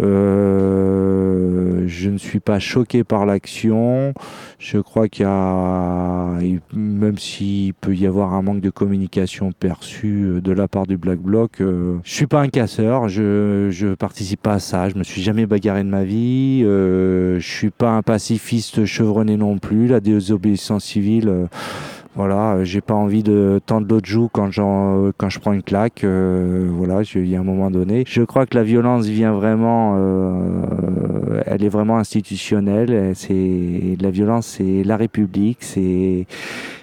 Euh, 0.00 1.84
je 1.86 2.10
ne 2.10 2.18
suis 2.18 2.40
pas 2.40 2.58
choqué 2.58 3.04
par 3.04 3.26
Je 4.58 4.78
crois 4.78 5.08
qu'il 5.08 5.24
y 5.24 5.28
a, 5.28 6.38
même 6.74 7.18
s'il 7.18 7.74
peut 7.74 7.94
y 7.94 8.06
avoir 8.06 8.34
un 8.34 8.42
manque 8.42 8.60
de 8.60 8.70
communication 8.70 9.52
perçu 9.52 10.24
euh, 10.24 10.40
de 10.40 10.52
la 10.52 10.68
part 10.68 10.86
du 10.86 10.96
Black 10.96 11.18
Bloc, 11.18 11.60
euh, 11.60 11.98
je 12.04 12.12
suis 12.12 12.26
pas 12.26 12.40
un 12.40 12.48
casseur. 12.48 13.08
Je, 13.08 13.68
je 13.70 13.94
participe 13.94 14.42
pas 14.42 14.54
à 14.54 14.58
ça. 14.58 14.88
Je 14.88 14.96
me 14.96 15.04
suis 15.04 15.22
jamais 15.22 15.46
bagarré 15.46 15.82
de 15.82 15.88
ma 15.88 16.04
vie. 16.04 16.62
Euh, 16.64 17.38
je 17.40 17.48
suis 17.48 17.70
pas 17.70 17.90
un 17.90 18.02
pacifiste 18.02 18.84
chevronné 18.84 19.36
non 19.36 19.58
plus. 19.58 19.86
La 19.86 20.00
désobéissance 20.00 20.84
civile. 20.84 21.28
euh, 21.28 21.46
voilà, 22.14 22.62
j'ai 22.62 22.82
pas 22.82 22.92
envie 22.92 23.22
de 23.22 23.58
tendre 23.64 23.86
l'autre 23.88 24.06
joue 24.06 24.28
quand, 24.30 24.50
quand 24.52 25.30
je 25.30 25.38
prends 25.38 25.54
une 25.54 25.62
claque. 25.62 26.04
euh, 26.04 26.68
voilà, 26.70 27.00
il 27.14 27.26
y 27.26 27.36
a 27.36 27.40
un 27.40 27.42
moment 27.42 27.70
donné. 27.70 28.04
Je 28.06 28.22
crois 28.22 28.44
que 28.44 28.54
la 28.54 28.62
violence 28.64 29.06
vient 29.06 29.32
vraiment, 29.32 29.94
euh, 29.96 31.11
elle 31.46 31.64
est 31.64 31.68
vraiment 31.68 31.98
institutionnelle. 31.98 33.12
C'est 33.14 33.96
la 34.00 34.10
violence, 34.10 34.46
c'est 34.58 34.82
la 34.84 34.96
République, 34.96 35.58
c'est 35.60 36.26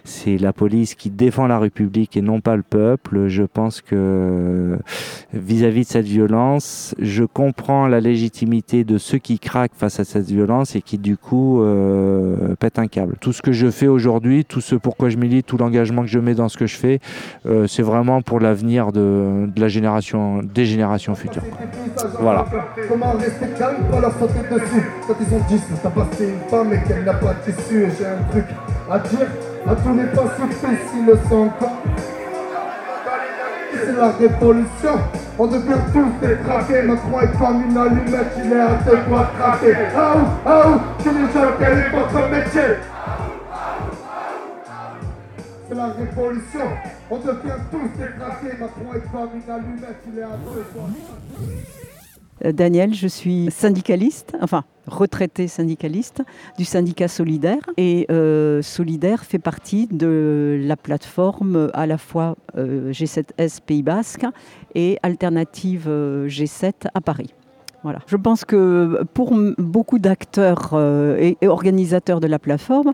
c'est 0.09 0.37
la 0.37 0.53
police 0.53 0.95
qui 0.95 1.09
défend 1.09 1.47
la 1.47 1.59
République 1.59 2.17
et 2.17 2.21
non 2.21 2.41
pas 2.41 2.55
le 2.55 2.63
peuple. 2.63 3.27
Je 3.27 3.43
pense 3.43 3.81
que 3.81 4.77
vis-à-vis 5.33 5.81
de 5.81 5.87
cette 5.87 6.05
violence, 6.05 6.95
je 6.99 7.23
comprends 7.23 7.87
la 7.87 7.99
légitimité 7.99 8.83
de 8.83 8.97
ceux 8.97 9.19
qui 9.19 9.39
craquent 9.39 9.75
face 9.75 9.99
à 9.99 10.03
cette 10.03 10.25
violence 10.25 10.75
et 10.75 10.81
qui 10.81 10.97
du 10.97 11.15
coup 11.15 11.61
euh, 11.61 12.55
pètent 12.55 12.79
un 12.79 12.87
câble. 12.87 13.15
Tout 13.21 13.33
ce 13.33 13.41
que 13.41 13.51
je 13.51 13.69
fais 13.69 13.87
aujourd'hui, 13.87 14.45
tout 14.45 14.61
ce 14.61 14.75
pourquoi 14.75 15.09
je 15.09 15.17
milite, 15.17 15.45
tout 15.45 15.57
l'engagement 15.57 16.01
que 16.01 16.07
je 16.07 16.19
mets 16.19 16.33
dans 16.33 16.49
ce 16.49 16.57
que 16.57 16.65
je 16.65 16.75
fais, 16.75 16.99
euh, 17.45 17.67
c'est 17.67 17.83
vraiment 17.83 18.21
pour 18.21 18.39
l'avenir 18.39 18.91
de, 18.91 19.47
la 19.55 19.67
génération, 19.67 20.41
des 20.41 20.65
générations 20.65 21.13
futures. 21.13 21.43
Voilà. 22.19 22.45
Comment 22.89 23.11
rester 23.13 23.47
calme, 23.57 23.77
leur 24.01 24.13
sauter 24.13 24.41
dessus 24.51 24.89
Quand 25.07 25.15
ils 25.21 26.25
une 26.25 26.49
femme 26.49 26.73
et 26.73 26.87
qu'elle 26.87 27.03
n'a 27.03 27.13
pas 27.13 27.35
j'ai 27.69 28.05
un 28.05 28.23
truc 28.31 28.45
à 28.89 28.99
dire 28.99 29.27
tous 29.65 29.93
les 29.95 30.05
pacifistes 30.07 30.89
s'ils 30.91 31.05
le 31.05 31.17
sont 31.29 31.47
encore. 31.47 31.77
C'est 33.71 33.95
la 33.95 34.09
révolution, 34.11 34.99
on 35.37 35.47
devient 35.47 35.81
tous 35.93 36.27
détraqués 36.27 36.81
Macron 36.83 37.21
est 37.21 37.37
comme 37.37 37.63
une 37.69 37.77
allumette, 37.77 38.33
il 38.43 38.51
est 38.51 38.59
à 38.59 38.73
deux 38.85 38.97
doigts 39.07 39.31
craquer 39.37 39.71
où, 39.71 39.99
ah 40.45 40.67
où, 40.67 40.79
c'est 40.99 41.13
les 41.13 41.19
gens 41.19 41.51
quel 41.59 41.77
est 41.77 41.89
votre 41.89 42.29
métier. 42.29 42.75
C'est 45.67 45.75
la 45.75 45.85
révolution. 45.87 46.65
On 47.11 47.17
devient 47.17 47.61
tous 47.71 47.89
détraqués. 47.97 48.57
Macron 48.59 48.93
est 48.95 49.11
comme 49.11 49.29
une 49.35 49.51
allumette, 49.51 50.01
il 50.11 50.19
est 50.19 50.23
à 50.23 50.37
deux 50.45 50.65
doigts. 50.73 51.88
Daniel, 52.43 52.93
je 52.93 53.07
suis 53.07 53.49
syndicaliste, 53.51 54.35
enfin 54.41 54.63
retraité 54.89 55.47
syndicaliste 55.47 56.23
du 56.57 56.65
syndicat 56.65 57.07
Solidaire. 57.07 57.69
Et 57.77 58.05
euh, 58.11 58.61
Solidaire 58.61 59.23
fait 59.23 59.39
partie 59.39 59.87
de 59.87 60.59
la 60.61 60.75
plateforme 60.75 61.55
euh, 61.55 61.69
à 61.73 61.85
la 61.85 61.97
fois 61.97 62.35
euh, 62.57 62.91
G7S 62.91 63.59
Pays 63.65 63.83
Basque 63.83 64.25
et 64.75 64.97
Alternative 65.03 65.85
euh, 65.87 66.27
G7 66.27 66.73
à 66.93 67.01
Paris. 67.01 67.33
Je 68.07 68.17
pense 68.17 68.45
que 68.45 69.03
pour 69.13 69.33
beaucoup 69.57 69.99
d'acteurs 69.99 70.71
euh, 70.73 71.33
et, 71.41 71.47
organisateurs 71.47 72.19
de 72.19 72.27
la 72.27 72.39
plateforme, 72.39 72.89
euh, 72.89 72.91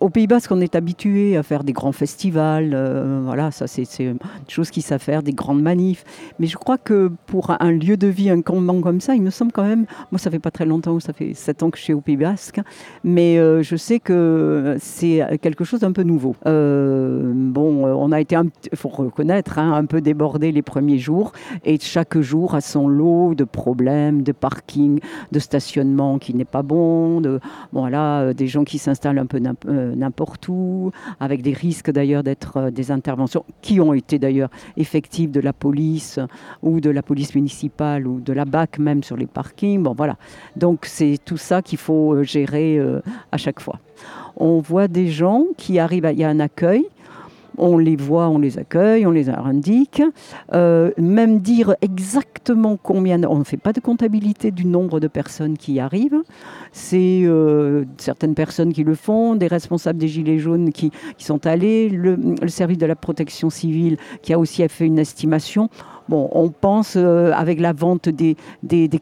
au 0.00 0.10
Pays 0.10 0.26
Basque, 0.26 0.50
on 0.52 0.60
est 0.60 0.74
habitué 0.74 1.36
à 1.36 1.42
faire 1.42 1.64
des 1.64 1.72
grands 1.72 1.92
festivals. 1.92 2.72
euh, 2.74 3.20
voilà, 3.24 3.50
ça 3.50 3.66
c'est 3.66 3.86
une 4.00 4.18
chose 4.48 4.70
qui 4.70 4.82
savent 4.82 5.00
faire, 5.00 5.22
des 5.22 5.32
grandes 5.32 5.62
manifs. 5.62 6.04
Mais 6.38 6.46
je 6.46 6.56
crois 6.56 6.78
que 6.78 7.10
pour 7.26 7.50
un 7.58 7.72
lieu 7.72 7.96
de 7.96 8.06
vie, 8.06 8.30
un 8.30 8.42
campement 8.42 8.80
comme 8.80 9.00
ça, 9.00 9.14
il 9.14 9.22
me 9.22 9.30
semble 9.30 9.52
quand 9.52 9.64
même. 9.64 9.86
Moi, 10.12 10.18
ça 10.18 10.30
fait 10.30 10.38
pas 10.38 10.50
très 10.50 10.66
longtemps, 10.66 11.00
ça 11.00 11.12
fait 11.12 11.34
sept 11.34 11.62
ans 11.62 11.70
que 11.70 11.78
je 11.78 11.82
suis 11.84 11.92
au 11.92 12.00
Pays 12.00 12.16
Basque, 12.16 12.60
mais 13.04 13.38
euh, 13.38 13.62
je 13.62 13.76
sais 13.76 14.00
que 14.00 14.76
c'est 14.80 15.38
quelque 15.40 15.64
chose 15.64 15.80
d'un 15.80 15.92
peu 15.92 16.02
nouveau. 16.02 16.36
Euh, 16.46 17.32
bon, 17.34 17.86
euh, 17.86 17.92
on 17.94 18.12
a 18.12 18.20
été, 18.20 18.36
il 18.70 18.78
faut 18.78 18.88
reconnaître, 18.88 19.58
hein, 19.58 19.72
un 19.72 19.86
peu 19.86 20.00
débordé 20.00 20.52
les 20.52 20.62
premiers 20.62 20.98
jours, 20.98 21.32
et 21.64 21.78
chaque 21.80 22.18
jour 22.18 22.54
a 22.54 22.60
son 22.60 22.88
lot 22.88 23.34
de 23.34 23.44
problèmes, 23.44 24.22
de 24.22 24.32
parking, 24.32 25.00
de 25.32 25.38
stationnement 25.38 26.18
qui 26.18 26.34
n'est 26.34 26.44
pas 26.44 26.62
bon, 26.62 27.20
de 27.20 27.40
euh, 27.74 28.32
des 28.32 28.46
gens 28.46 28.64
qui 28.64 28.78
s'installent 28.78 29.18
un 29.18 29.26
peu 29.26 29.37
euh, 29.66 29.94
n'importe 29.94 30.48
où, 30.48 30.90
avec 31.20 31.42
des 31.42 31.52
risques 31.52 31.90
d'ailleurs 31.90 32.22
d'être 32.22 32.56
euh, 32.56 32.70
des 32.70 32.90
interventions 32.90 33.44
qui 33.62 33.80
ont 33.80 33.92
été 33.94 34.18
d'ailleurs 34.18 34.50
effectives 34.76 35.30
de 35.30 35.40
la 35.40 35.52
police 35.52 36.18
ou 36.62 36.80
de 36.80 36.90
la 36.90 37.02
police 37.02 37.34
municipale 37.34 38.06
ou 38.06 38.20
de 38.20 38.32
la 38.32 38.44
BAC 38.44 38.78
même 38.78 39.02
sur 39.02 39.16
les 39.16 39.26
parkings. 39.26 39.82
Bon 39.82 39.94
voilà, 39.96 40.16
donc 40.56 40.84
c'est 40.86 41.18
tout 41.24 41.36
ça 41.36 41.62
qu'il 41.62 41.78
faut 41.78 42.14
euh, 42.14 42.22
gérer 42.22 42.78
à 43.32 43.36
chaque 43.36 43.60
fois. 43.60 43.78
On 44.36 44.60
voit 44.60 44.88
des 44.88 45.08
gens 45.08 45.44
qui 45.56 45.78
arrivent, 45.78 46.04
à- 46.04 46.12
il 46.12 46.18
y 46.18 46.24
a 46.24 46.28
un 46.28 46.40
accueil. 46.40 46.84
On 47.58 47.78
les 47.78 47.96
voit, 47.96 48.28
on 48.28 48.38
les 48.38 48.58
accueille, 48.58 49.06
on 49.06 49.10
les 49.10 49.28
indique. 49.28 50.02
Euh, 50.54 50.90
même 50.96 51.40
dire 51.40 51.74
exactement 51.80 52.78
combien, 52.80 53.22
on 53.24 53.38
ne 53.38 53.44
fait 53.44 53.56
pas 53.56 53.72
de 53.72 53.80
comptabilité 53.80 54.50
du 54.50 54.64
nombre 54.64 55.00
de 55.00 55.08
personnes 55.08 55.56
qui 55.56 55.74
y 55.74 55.80
arrivent. 55.80 56.22
C'est 56.72 57.22
euh, 57.24 57.84
certaines 57.98 58.34
personnes 58.34 58.72
qui 58.72 58.84
le 58.84 58.94
font, 58.94 59.34
des 59.34 59.46
responsables 59.46 59.98
des 59.98 60.08
Gilets 60.08 60.38
jaunes 60.38 60.72
qui, 60.72 60.90
sont 61.18 61.46
allés, 61.46 61.88
le, 61.88 62.16
service 62.46 62.78
de 62.78 62.86
la 62.86 62.96
protection 62.96 63.50
civile 63.50 63.96
qui 64.22 64.32
a 64.32 64.38
aussi 64.38 64.66
fait 64.68 64.86
une 64.86 64.98
estimation. 64.98 65.68
Bon, 66.08 66.28
on 66.32 66.48
pense 66.48 66.94
euh, 66.96 67.32
avec 67.32 67.60
la 67.60 67.74
vente 67.74 68.08
des, 68.08 68.36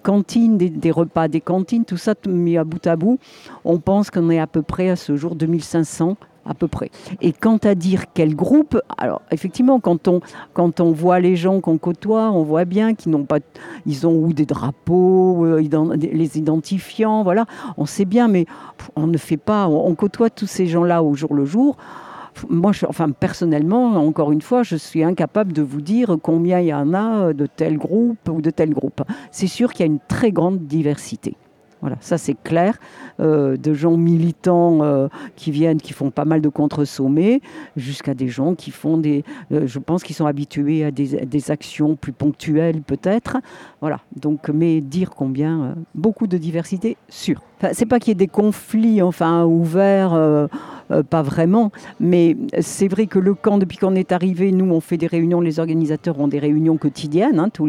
cantines, 0.02 0.56
des, 0.56 0.90
repas 0.90 1.28
des 1.28 1.40
cantines, 1.40 1.84
tout 1.84 1.96
ça 1.96 2.14
mis 2.26 2.56
à 2.56 2.64
bout 2.64 2.84
à 2.86 2.96
bout, 2.96 3.18
on 3.64 3.78
pense 3.78 4.10
qu'on 4.10 4.28
est 4.30 4.40
à 4.40 4.48
peu 4.48 4.62
près 4.62 4.90
à 4.90 4.96
ce 4.96 5.14
jour 5.14 5.36
2500 5.36 6.16
à 6.48 6.54
peu 6.54 6.68
près. 6.68 6.90
Et 7.20 7.32
quant 7.32 7.58
à 7.58 7.74
dire 7.74 8.04
quel 8.14 8.34
groupe, 8.34 8.80
alors 8.98 9.22
effectivement, 9.30 9.80
quand 9.80 10.08
on, 10.08 10.20
quand 10.52 10.80
on 10.80 10.92
voit 10.92 11.20
les 11.20 11.36
gens 11.36 11.60
qu'on 11.60 11.78
côtoie, 11.78 12.30
on 12.30 12.42
voit 12.42 12.64
bien 12.64 12.94
qu'ils 12.94 13.12
n'ont 13.12 13.24
pas, 13.24 13.38
ils 13.84 14.06
ont 14.06 14.14
ou 14.14 14.32
des 14.32 14.46
drapeaux, 14.46 15.44
euh, 15.44 15.60
les 15.98 16.38
identifiants, 16.38 17.22
voilà, 17.22 17.46
on 17.76 17.86
sait 17.86 18.04
bien, 18.04 18.28
mais 18.28 18.46
on 18.94 19.06
ne 19.06 19.18
fait 19.18 19.36
pas, 19.36 19.68
on, 19.68 19.94
côtoie 19.94 20.30
tous 20.30 20.46
ces 20.46 20.66
gens-là 20.66 21.02
au 21.02 21.14
jour 21.14 21.34
le 21.34 21.44
jour. 21.44 21.76
Moi, 22.50 22.72
enfin, 22.86 23.10
personnellement, 23.10 23.96
encore 23.96 24.30
une 24.30 24.42
fois, 24.42 24.62
je 24.62 24.76
suis 24.76 25.02
incapable 25.02 25.54
de 25.54 25.62
vous 25.62 25.80
dire 25.80 26.16
combien 26.22 26.60
il 26.60 26.66
y 26.66 26.74
en 26.74 26.92
a 26.92 27.32
de 27.32 27.46
tel 27.46 27.78
groupe 27.78 28.28
ou 28.28 28.42
de 28.42 28.50
tel 28.50 28.74
groupe. 28.74 29.02
C'est 29.30 29.46
sûr 29.46 29.72
qu'il 29.72 29.86
y 29.86 29.88
a 29.88 29.92
une 29.92 30.00
très 30.06 30.32
grande 30.32 30.66
diversité. 30.66 31.36
Voilà, 31.86 31.98
ça 32.00 32.18
c'est 32.18 32.34
clair, 32.34 32.80
euh, 33.20 33.56
de 33.56 33.72
gens 33.72 33.96
militants 33.96 34.82
euh, 34.82 35.06
qui 35.36 35.52
viennent, 35.52 35.80
qui 35.80 35.92
font 35.92 36.10
pas 36.10 36.24
mal 36.24 36.40
de 36.40 36.48
contre-sommets, 36.48 37.40
jusqu'à 37.76 38.12
des 38.12 38.26
gens 38.26 38.56
qui 38.56 38.72
font 38.72 38.98
des, 38.98 39.22
euh, 39.52 39.68
je 39.68 39.78
pense 39.78 40.02
qu'ils 40.02 40.16
sont 40.16 40.26
habitués 40.26 40.84
à 40.84 40.90
des, 40.90 41.50
actions 41.52 41.94
plus 41.94 42.10
ponctuelles 42.10 42.82
peut-être. 42.82 43.36
Voilà, 43.80 44.00
donc 44.20 44.48
mais 44.48 44.80
dire 44.80 45.10
combien, 45.10 45.76
beaucoup 45.94 46.26
de 46.26 46.38
diversité, 46.38 46.96
sûr. 47.08 47.40
Enfin, 47.58 47.68
c'est 47.72 47.86
pas 47.86 48.00
qu'il 48.00 48.08
y 48.08 48.12
ait 48.12 48.14
des 48.16 48.26
conflits, 48.26 49.00
enfin 49.00 49.44
ouverts. 49.44 50.48
Euh, 50.90 51.02
pas 51.02 51.22
vraiment, 51.22 51.72
mais 52.00 52.36
c'est 52.60 52.88
vrai 52.88 53.06
que 53.06 53.18
le 53.18 53.34
camp, 53.34 53.58
depuis 53.58 53.78
qu'on 53.78 53.94
est 53.94 54.12
arrivé, 54.12 54.52
nous 54.52 54.72
on 54.72 54.80
fait 54.80 54.96
des 54.96 55.06
réunions, 55.06 55.40
les 55.40 55.58
organisateurs 55.58 56.18
ont 56.20 56.28
des 56.28 56.38
réunions 56.38 56.76
quotidiennes 56.76 57.38
hein, 57.38 57.48
tous, 57.50 57.66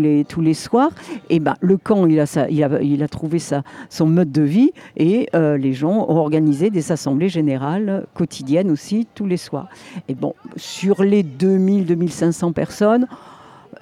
les, 0.00 0.54
soirs. 0.54 0.90
Et 1.30 1.40
ben 1.40 1.54
le 1.60 1.76
camp, 1.76 2.06
il 2.06 2.20
a 2.20 3.08
trouvé 3.08 3.38
sa, 3.38 3.62
son 3.90 4.06
mode 4.06 4.32
de 4.32 4.42
vie 4.42 4.72
et 4.96 5.28
euh, 5.34 5.56
les 5.56 5.72
gens 5.72 6.06
ont 6.08 6.16
organisé 6.16 6.70
des 6.70 6.92
assemblées 6.92 7.28
générales 7.28 8.06
quotidiennes 8.14 8.70
aussi 8.70 9.06
tous 9.14 9.26
les 9.26 9.36
soirs. 9.36 9.68
Et 10.08 10.14
bon, 10.14 10.34
sur 10.56 11.02
les 11.02 11.22
2000-2500 11.22 12.52
personnes, 12.52 13.06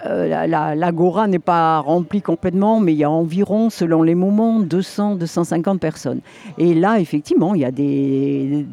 euh, 0.06 0.28
la- 0.28 0.46
la- 0.46 0.74
l'agora 0.74 1.26
n'est 1.26 1.38
pas 1.38 1.78
remplie 1.78 2.22
complètement, 2.22 2.80
mais 2.80 2.92
il 2.92 2.98
y 2.98 3.04
a 3.04 3.10
environ, 3.10 3.70
selon 3.70 4.02
les 4.02 4.14
moments, 4.14 4.60
200-250 4.60 5.78
personnes. 5.78 6.20
Et 6.58 6.74
là, 6.74 7.00
effectivement, 7.00 7.54
il 7.54 7.62
y 7.62 7.64
a 7.64 7.70
des, 7.70 8.66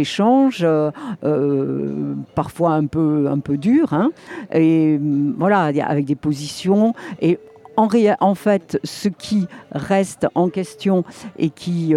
échanges, 0.00 0.62
euh, 0.62 0.90
euh, 1.24 2.14
parfois 2.34 2.72
un 2.72 2.86
peu, 2.86 3.28
durs, 3.56 3.92
hein, 3.92 4.10
et 4.52 4.96
hum, 5.00 5.34
voilà, 5.38 5.70
avec 5.86 6.04
des 6.04 6.14
positions. 6.14 6.94
Et 7.20 7.38
en, 7.76 8.34
fait, 8.34 8.80
ce 8.84 9.08
qui 9.08 9.46
reste 9.72 10.26
en 10.34 10.48
question 10.48 11.04
et 11.38 11.50
qui 11.50 11.94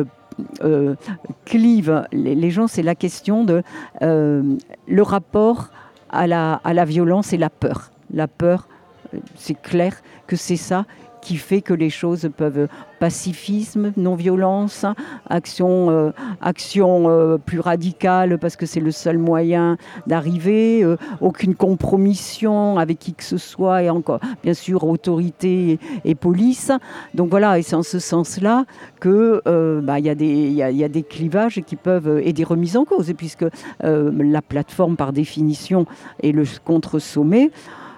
clive 1.46 2.06
les, 2.12 2.52
gens, 2.52 2.68
c'est 2.68 2.84
la 2.84 2.96
question 2.96 3.44
de 3.44 3.64
le 4.02 5.02
rapport 5.02 5.70
à 6.10 6.28
la 6.28 6.86
violence 6.86 7.34
et 7.34 7.38
la 7.38 7.50
peur. 7.50 7.91
La 8.14 8.28
peur, 8.28 8.68
euh, 9.14 9.20
c'est 9.36 9.60
clair 9.60 10.02
que 10.28 10.36
c'est 10.36 10.58
ça 10.58 10.86
qui 11.22 11.38
fait 11.38 11.62
que 11.62 11.76
les 11.76 11.92
choses 11.92 12.32
peuvent 12.36 12.68
pacifisme, 13.00 13.94
non-violence, 13.96 14.88
action, 15.30 15.92
euh, 15.92 16.10
action 16.42 17.12
euh, 17.12 17.38
plus 17.38 17.60
radicale 17.60 18.40
parce 18.40 18.56
que 18.56 18.66
c'est 18.66 18.80
le 18.80 18.90
seul 18.90 19.20
moyen 19.20 19.78
d'arriver, 20.08 20.84
aucune 21.20 21.54
compromission 21.54 22.80
avec 22.80 22.98
qui 22.98 23.14
que 23.14 23.24
ce 23.24 23.38
soit 23.38 23.84
et 23.84 23.92
encore 23.92 24.20
bien 24.42 24.56
sûr 24.56 24.84
autorité 24.84 25.78
et, 26.06 26.16
police. 26.16 26.72
Donc 27.14 27.30
voilà, 27.30 27.60
et 27.60 27.62
c'est 27.62 27.76
en 27.76 27.84
ce 27.84 28.00
sens-là 28.00 28.66
que 29.00 29.44
bah, 29.84 30.00
il 30.00 30.06
y, 30.06 30.10
a 30.10 30.16
des- 30.16 31.04
clivages 31.04 31.62
qui 31.68 31.76
peuvent 31.76 32.20
et 32.24 32.34
des 32.34 32.44
remises 32.44 32.78
en 32.78 32.86
cause, 32.86 33.14
puisque 33.16 33.46
la 33.84 34.42
plateforme 34.42 34.96
par 34.96 35.14
définition 35.14 35.86
est 36.24 36.32
le 36.32 36.46
contre-sommet. 36.66 37.52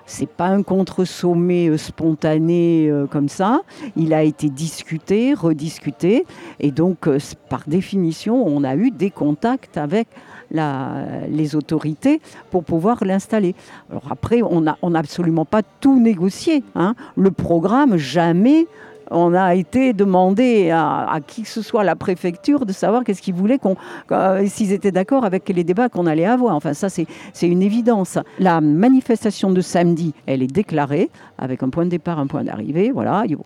C'est 0.05 0.29
pas 0.29 0.48
un 0.48 0.63
contre-sommet 0.63 1.69
euh, 1.69 1.77
spontané 1.77 2.89
euh, 2.89 3.07
comme 3.07 3.29
ça. 3.29 3.62
Il 3.95 4.13
a 4.13 4.24
été 4.24 4.50
discuté, 4.50 5.33
rediscuté, 5.33 6.25
et 6.60 6.72
donc 6.72 7.07
euh, 7.07 7.19
par 7.50 7.63
définition, 7.67 8.45
on 8.45 8.63
a 8.63 8.75
eu 8.75 8.91
des 8.91 9.10
contacts 9.10 9.77
avec 9.77 10.07
les 10.51 11.55
autorités 11.55 12.22
pour 12.51 12.63
pouvoir 12.63 13.03
l'installer. 13.03 13.55
Alors 13.89 14.03
après, 14.12 14.43
on 14.43 14.62
n'a 14.62 14.77
on 14.83 14.91
n'a 14.91 15.00
absolument 15.00 15.45
pas 15.45 15.63
tout 15.63 15.99
négocié. 15.99 16.63
hein. 16.75 16.93
Le 17.15 17.32
programme, 17.32 17.97
jamais 17.97 18.67
on 19.11 19.33
a 19.33 19.55
été 19.55 19.93
demandé 19.93 20.69
à, 20.71 21.19
qui 21.25 21.43
que 21.43 21.47
ce 21.49 21.61
soit 21.61 21.83
la 21.83 21.95
préfecture 21.95 22.65
de 22.65 22.73
savoir 22.73 23.03
qu'est-ce 23.03 23.21
qu'ils 23.21 23.33
voulaient, 23.33 23.59
qu'on, 23.59 23.75
euh, 24.11 24.45
s'ils 24.47 24.71
étaient 24.71 24.91
d'accord 24.91 25.25
avec 25.25 25.49
les 25.49 25.63
débats 25.63 25.89
qu'on 25.89 26.05
allait 26.05 26.25
avoir. 26.25 26.55
Enfin, 26.55 26.73
ça, 26.73 26.89
c'est, 26.89 27.07
une 27.41 27.61
évidence. 27.61 28.17
La 28.39 28.61
manifestation 28.61 29.51
de 29.51 29.61
samedi, 29.61 30.13
elle 30.25 30.41
est 30.41 30.47
déclarée 30.47 31.09
avec 31.37 31.61
un 31.63 31.69
point 31.69 31.85
de 31.85 31.89
départ, 31.89 32.19
un 32.19 32.27
point 32.27 32.43
d'arrivée. 32.43 32.91
Voilà, 32.91 33.23
il 33.27 33.37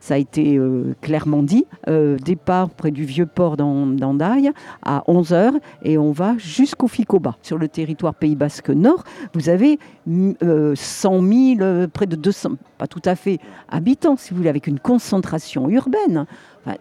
ça 0.00 0.14
a 0.14 0.16
été 0.18 0.56
euh, 0.56 0.94
clairement 1.00 1.42
dit. 1.42 1.66
Euh, 1.88 2.16
départ 2.18 2.70
près 2.70 2.90
du 2.90 3.04
vieux 3.04 3.26
port 3.26 3.56
d'An- 3.56 3.86
d'Andaille 3.86 4.50
à 4.84 5.02
11h 5.08 5.52
et 5.82 5.98
on 5.98 6.12
va 6.12 6.36
jusqu'au 6.38 6.88
Ficoba. 6.88 7.36
Sur 7.42 7.58
le 7.58 7.68
territoire 7.68 8.14
Pays 8.14 8.36
Basque 8.36 8.70
Nord, 8.70 9.04
vous 9.34 9.48
avez 9.48 9.78
mm, 10.06 10.32
euh, 10.42 10.74
100 10.74 11.22
000, 11.22 11.60
euh, 11.60 11.86
près 11.88 12.06
de 12.06 12.16
200, 12.16 12.52
pas 12.78 12.86
tout 12.86 13.02
à 13.04 13.14
fait, 13.14 13.38
habitants, 13.68 14.16
si 14.26 14.32
vous 14.32 14.38
voulez, 14.38 14.48
avec 14.48 14.66
une 14.66 14.80
concentration 14.80 15.68
urbaine. 15.68 16.26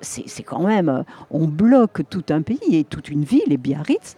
C'est 0.02 0.44
quand 0.44 0.64
même, 0.64 0.90
euh, 0.90 1.04
on 1.30 1.48
bloque 1.48 2.02
tout 2.10 2.24
un 2.30 2.42
pays 2.42 2.76
et 2.76 2.84
toute 2.84 3.10
une 3.10 3.24
ville, 3.24 3.52
et 3.52 3.58
Biarritz. 3.58 4.16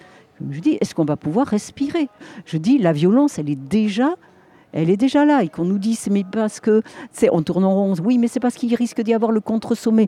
Je 0.50 0.60
dis, 0.62 0.78
est-ce 0.80 0.96
qu'on 0.96 1.04
va 1.04 1.18
pouvoir 1.18 1.48
respirer? 1.48 2.08
Je 2.46 2.58
dis, 2.58 2.78
la 2.78 2.94
violence, 2.94 3.38
elle 3.38 3.50
est 3.50 3.56
déjà 3.56 4.16
elle 4.74 4.90
est 4.90 4.98
déjà 4.98 5.26
là 5.26 5.44
et 5.44 5.48
qu'on 5.48 5.63
nous 5.63 5.80
dise 5.80 6.10
mais 6.12 6.26
parce 6.30 6.60
que 6.60 6.82
c'est 7.12 7.30
en 7.30 7.42
rond 7.74 7.96
oui 8.04 8.18
mais 8.18 8.28
c'est 8.28 8.42
parce 8.42 8.56
qu'il 8.56 8.76
risque 8.76 9.02
d'y 9.02 9.13
avoir 9.13 9.32
le 9.32 9.40
contre-sommet 9.40 10.08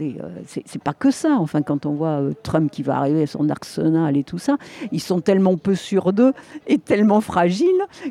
euh, 0.00 0.28
c'est 0.46 0.82
pas 0.82 0.94
que 0.94 1.10
ça 1.10 1.36
enfin 1.38 1.62
quand 1.62 1.86
on 1.86 1.92
voit 1.92 2.20
euh, 2.20 2.32
Trump 2.42 2.70
qui 2.70 2.82
va 2.82 2.96
arriver 2.96 3.26
son 3.26 3.48
arsenal 3.48 4.16
et 4.16 4.24
tout 4.24 4.38
ça 4.38 4.56
ils 4.92 5.00
sont 5.00 5.20
tellement 5.20 5.56
peu 5.56 5.74
sûrs 5.74 6.12
d'eux 6.12 6.32
et 6.66 6.78
tellement 6.78 7.20
fragiles 7.20 7.68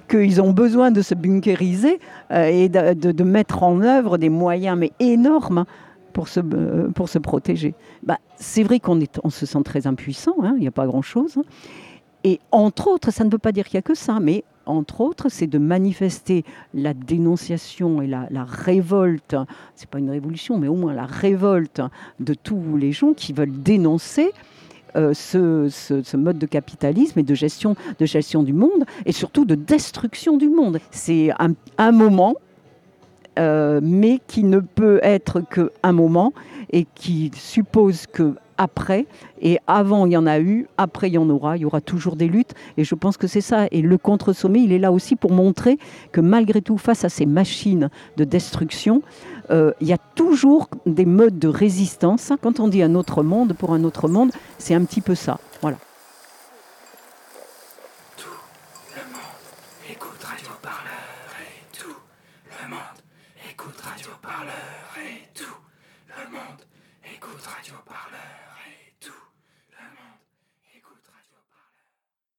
qu'ils 0.07 0.41
ont 0.41 0.51
besoin 0.51 0.91
de 0.91 1.01
se 1.01 1.15
bunkériser 1.15 1.99
euh, 2.31 2.45
et 2.45 2.69
de, 2.69 3.23
mettre 3.23 3.63
en 3.63 3.81
œuvre 3.81 4.17
des 4.17 4.29
moyens 4.29 4.77
mais 4.77 4.91
énormes 4.99 5.65
pour 6.11 6.27
se, 6.27 6.41
pour 6.91 7.09
se 7.09 7.17
protéger. 7.17 7.73
Bah, 8.03 8.19
c'est 8.35 8.61
vrai 8.61 8.79
qu'on 8.79 8.99
on 9.23 9.29
se 9.31 9.45
sent 9.45 9.63
très 9.63 9.87
impuissant, 9.87 10.35
hein, 10.43 10.53
il 10.57 10.61
n'y 10.61 10.67
a 10.67 10.71
pas 10.71 10.85
grand-chose. 10.85 11.39
Et 12.23 12.39
entre 12.51 12.87
autres, 12.87 13.11
ça 13.11 13.23
ne 13.23 13.31
veut 13.31 13.39
pas 13.39 13.51
dire 13.51 13.65
qu'il 13.65 13.77
n'y 13.77 13.79
a 13.79 13.83
que 13.83 13.95
ça, 13.95 14.19
mais 14.19 14.43
entre 14.65 15.01
autres, 15.01 15.29
c'est 15.29 15.47
de 15.47 15.57
manifester 15.57 16.43
la 16.73 16.93
dénonciation 16.93 18.01
et 18.01 18.07
la, 18.07 18.27
la 18.29 18.45
révolte, 18.45 19.35
c'est 19.75 19.89
pas 19.89 19.99
une 19.99 20.09
révolution, 20.09 20.57
mais 20.57 20.67
au 20.67 20.75
moins 20.75 20.93
la 20.93 21.05
révolte 21.05 21.81
de 22.19 22.33
tous 22.33 22.77
les 22.77 22.91
gens 22.91 23.13
qui 23.13 23.33
veulent 23.33 23.61
dénoncer 23.61 24.31
euh, 24.95 25.13
ce, 25.13 26.15
mode 26.15 26.37
de 26.37 26.45
capitalisme 26.45 27.17
et 27.19 27.23
de 27.23 27.33
gestion, 27.33 27.75
de 27.99 28.05
gestion 28.05 28.43
du 28.43 28.53
monde, 28.53 28.85
et 29.05 29.11
surtout 29.11 29.43
de 29.43 29.55
destruction 29.55 30.37
du 30.37 30.49
monde. 30.49 30.79
C'est 30.91 31.31
un 31.77 31.91
moment 31.91 32.35
euh, 33.39 33.79
mais 33.83 34.19
qui 34.27 34.43
ne 34.43 34.59
peut 34.59 34.99
être 35.03 35.41
qu'un 35.41 35.91
moment 35.91 36.33
et 36.71 36.85
qui 36.95 37.31
suppose 37.35 38.05
que 38.07 38.35
après 38.57 39.07
et 39.41 39.57
avant 39.65 40.05
il 40.05 40.11
y 40.13 40.17
en 40.17 40.27
a 40.27 40.39
eu, 40.39 40.67
après 40.77 41.09
il 41.09 41.13
y 41.13 41.17
en 41.17 41.29
aura, 41.29 41.57
il 41.57 41.61
y 41.61 41.65
aura 41.65 41.81
toujours 41.81 42.15
des 42.15 42.27
luttes 42.27 42.53
et 42.77 42.83
je 42.83 42.93
pense 42.95 43.17
que 43.17 43.25
c'est 43.27 43.41
ça 43.41 43.65
et 43.71 43.81
le 43.81 43.97
contre-sommet 43.97 44.61
il 44.61 44.71
est 44.71 44.79
là 44.79 44.91
aussi 44.91 45.15
pour 45.15 45.31
montrer 45.31 45.79
que 46.11 46.21
malgré 46.21 46.61
tout 46.61 46.77
face 46.77 47.03
à 47.03 47.09
ces 47.09 47.25
machines 47.25 47.89
de 48.17 48.23
destruction 48.23 49.01
euh, 49.51 49.71
il 49.81 49.87
y 49.87 49.93
a 49.93 49.97
toujours 50.15 50.69
des 50.85 51.05
modes 51.05 51.39
de 51.39 51.47
résistance. 51.47 52.31
Quand 52.41 52.59
on 52.59 52.67
dit 52.67 52.81
un 52.81 52.95
autre 52.95 53.23
monde 53.23 53.53
pour 53.53 53.73
un 53.73 53.83
autre 53.83 54.07
monde, 54.07 54.31
c'est 54.57 54.73
un 54.73 54.83
petit 54.85 55.01
peu 55.01 55.15
ça. 55.15 55.39
Voilà. 55.61 55.77